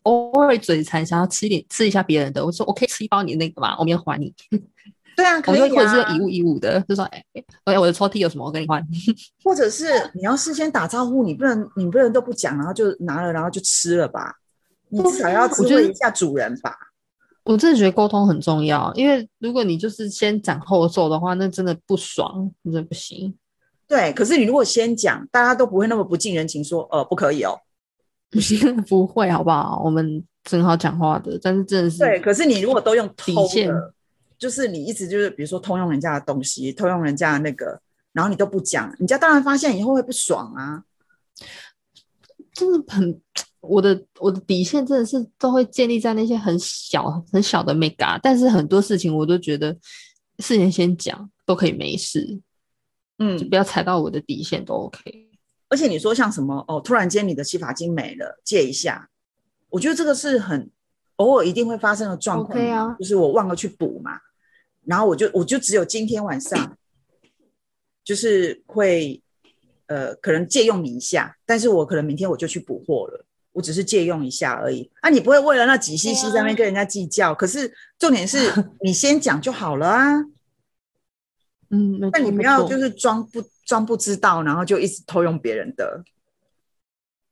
[0.04, 3.78] 偶尔嘴馋，想要吃一点吃一下别人的，我说我可以吃一包你那个吗？
[3.80, 4.34] 我明天还你。
[5.16, 7.24] 对啊，可以啊，或者是一物一物的，就说哎
[7.63, 8.86] 哎，我的抽屉有什么，我跟你换。
[9.43, 14.36] 或者是你要事先打招呼，你不能你不能都不讲，然后就拿了，然后就吃了吧？
[14.89, 16.76] 你至少要知会一下主人吧。
[17.43, 23.34] 我真的觉得沟通很重要，因为如果你就是先斩后奏的话，那真的不爽，真的不行。
[23.88, 27.57] 对，可是你如果先讲，大家都不会那么不近人情，说呃不可以哦，
[28.32, 29.82] 不行，不会好不好？
[29.86, 32.20] 我们很好讲话的，但是真的是对。
[32.20, 33.72] 可是你如果都用底线。
[34.46, 37.82] 就是你一直就是，比如说偷用人家的东西，偷用人家的那个，
[38.14, 40.84] 然后你都不讲，人家当然发现以后会不爽啊。
[42.54, 43.20] 真的很，
[43.62, 49.74] 我的我的底线真的是都会建立在那些很小很小的 mega，但是很多事情我都觉得
[50.38, 52.39] 事先先讲都可以没事，
[53.18, 55.02] 嗯，就不要踩到我的底线都 OK。
[55.70, 59.10] 而且你说像什么哦，突然间你的洗发精没了，借一下，
[59.70, 60.70] 我觉得这个是很。
[61.18, 64.20] 偶尔一定会发生的状况，就是我忘了去补嘛，
[64.86, 66.77] 然后我就我就只有今天晚上，
[68.03, 69.21] 就是会
[69.88, 74.89] 呃可能借用你一下，但是我可能明天我就去补货了，我只是借用一下而已。
[75.01, 78.38] 啊，你不会为了那几 cc 在那边跟人家计较，可是重点是
[78.81, 80.21] 你先讲就好了啊。
[81.69, 86.03] 嗯，那你不要就是装不装不知道，然后就一直偷用别人的，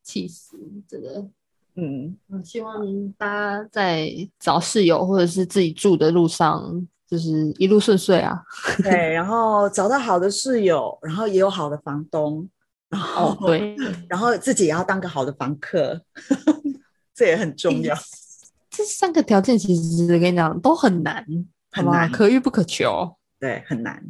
[0.02, 1.28] 气死，真的。
[1.76, 8.42] 嗯，希望大家在找室友或者是自己住的路上，就是一路顺遂啊。
[8.82, 12.50] 对，然后找到好的室友，然后也有好的房东，
[12.90, 13.76] 然后对，
[14.10, 16.02] 然后自己也要当个好的房客，
[17.14, 17.96] 这也很重要。
[18.72, 21.24] 这三个条件其实跟你讲都很难，
[21.72, 23.16] 很难，可遇不可求。
[23.40, 24.04] 对，很难。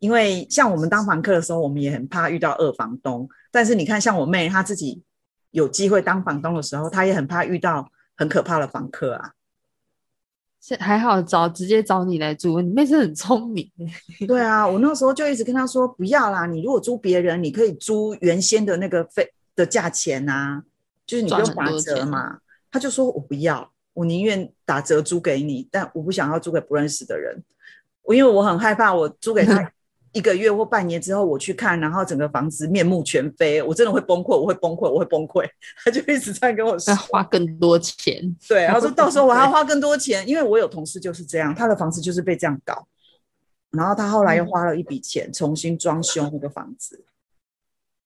[0.00, 3.28] 因为像我们当房客的时候，我们也很怕遇到二房东。
[3.52, 5.02] 但是你看，像我妹她自己。
[5.52, 7.86] 有机会当房东的时候，她也很怕遇到
[8.16, 9.32] 很可怕的房客啊。
[10.64, 13.68] 是还好找直接找你来租，你妹是很聪明。
[14.28, 20.62] 对啊，我那时候就一直跟他说不要啦，你如果租别人，你可以租原先的那个费的价钱啊，
[21.04, 22.38] 就是你不用打折嘛。
[22.70, 27.42] 他就说我不要，我宁愿打折租给你，但我不想要租给不认识的人。
[28.02, 29.70] 我因为我很害怕，我租给他。
[30.12, 35.48] 一个月或半年之后，我去看，然后整个房子面目全非，我真的会崩溃，我会崩溃，我会崩溃。
[35.82, 38.36] 他就一直在跟我说，花更多钱。
[38.46, 42.86] 对，他说到时候我还要 花更多钱，因为我有同事就是这样，他的房子就是被这样搞，
[43.70, 47.04] 然后他后来又花了一笔钱重新装修那个房子，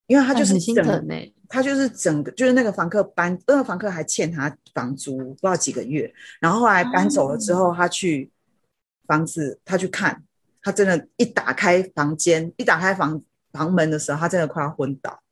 [0.06, 1.04] 因为他就是心疼
[1.48, 8.30] 他就是整个就是那个房客搬，那个房客还欠他房租不知道几个月，然后后来搬走了之后，他去
[9.08, 10.22] 房子他去看。
[10.66, 13.22] 他真的，一打开房间，一打开房
[13.52, 15.22] 房门的时候，他真的快要昏倒。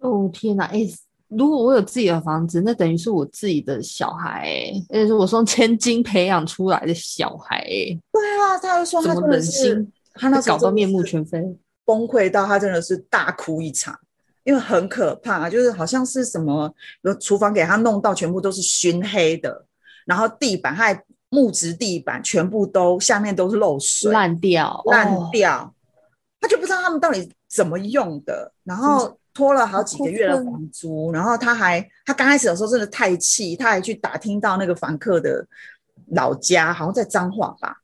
[0.00, 0.64] 哦天哪！
[0.66, 0.86] 哎，
[1.28, 7.64] 如果我有自己的房子，那等于是我自己的小孩，而且是我从千金培养出来的小孩。
[8.12, 11.40] 对啊，他就说他忍心，他那搞到面目全非，
[11.86, 13.98] 崩溃到他真的是大哭一场，
[14.42, 16.70] 因为很可怕，就是好像是什么，
[17.18, 19.64] 厨房给他弄到全部都是熏黑的，
[20.04, 21.02] 然后地板还。
[21.34, 25.74] 木质地板全部都下面都是漏水烂掉烂掉，
[26.40, 35.44] 他就不知道他们到底怎么用的，然后拖了好几个月的房租，然后他还他刚开始的时候真的太气，他还去打听到那个房客的
[36.12, 37.78] 老家，好像在彰化吧，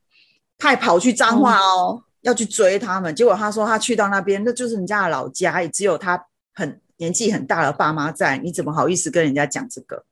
[0.57, 10.05] 他还跑去彰化哦，要去追他们，结果他说他去到那边那就是人家的老家，也只有他很年纪很大的爸妈在，你怎么好意思跟人家讲这个？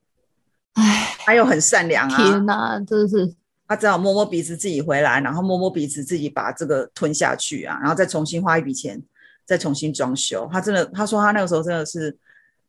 [0.73, 1.08] 唉。
[1.29, 2.17] 他又很善良啊！
[2.17, 3.35] 天哪，真的是
[3.67, 8.99] 他只好摸摸鼻子自己回来，然后摸摸鼻子自己把这个吞下去啊，然后再重新花一笔钱
[9.45, 10.49] 再重新装修。
[10.51, 12.17] 他真的，他说他那个时候真的是，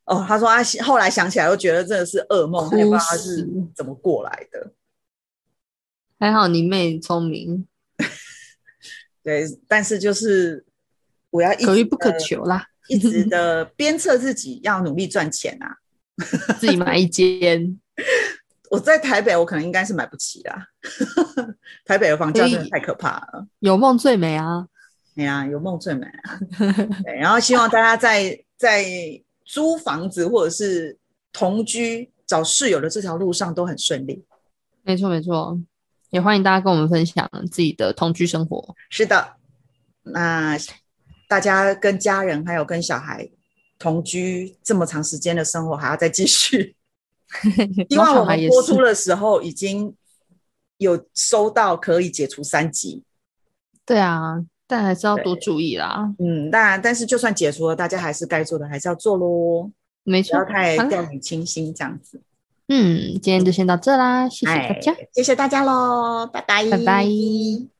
[0.04, 4.72] 哦，他说他后来想起来又觉得真的是噩梦，也不知道他是怎么过来的。
[6.18, 7.66] 还好你妹聪明，
[9.24, 10.66] 对，但是就是
[11.30, 15.78] 我要可遇不可求啦，一直的鞭策自己要努力赚钱啊，
[16.60, 17.80] 自己买一间。
[18.70, 20.64] 我在台北，我可能应该是买不起啦。
[21.84, 23.44] 台北的房价真的太可怕了。
[23.58, 24.64] 有梦最美啊！
[25.16, 26.38] 对啊，有梦最美啊。
[27.02, 28.86] 对，然后希望大家在在
[29.44, 30.96] 租房子或者是
[31.32, 34.24] 同居找室友的这条路上都很顺利。
[34.84, 35.60] 没错，没错。
[36.10, 38.76] 也欢迎大家跟我们分享自己的同居生活。
[38.88, 39.34] 是的，
[40.04, 40.56] 那
[41.28, 43.28] 大家跟家人还有跟小孩
[43.80, 46.76] 同居这么长时间的生活，还要再继续。
[47.88, 49.94] 因为我们播出的时候已经
[50.78, 53.02] 有收到可以解除三级，
[53.84, 56.12] 对啊，但还是要多注意啦。
[56.18, 59.70] 嗯，当然，但是就算解除了，大家还是该做的还是要做喽。
[60.02, 62.20] 没错，不要太掉以轻心这样子。
[62.68, 67.79] 嗯，今天就先到这啦，谢谢大家，谢谢大家喽，拜拜，拜拜。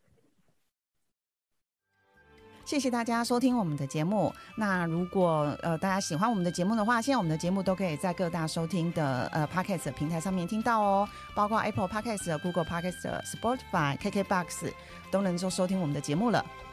[2.70, 4.32] 谢谢大家收听我们的节目。
[4.54, 14.72] 那如果呃大家喜欢我们的节目的话，现在我们的节目都可以在各大收听的呃 Podcast 平台上面听到哦，包括 Apple Podcast、Google Podcast、Spotify、KKBox
[15.10, 16.46] 都能够收听我们的节目了。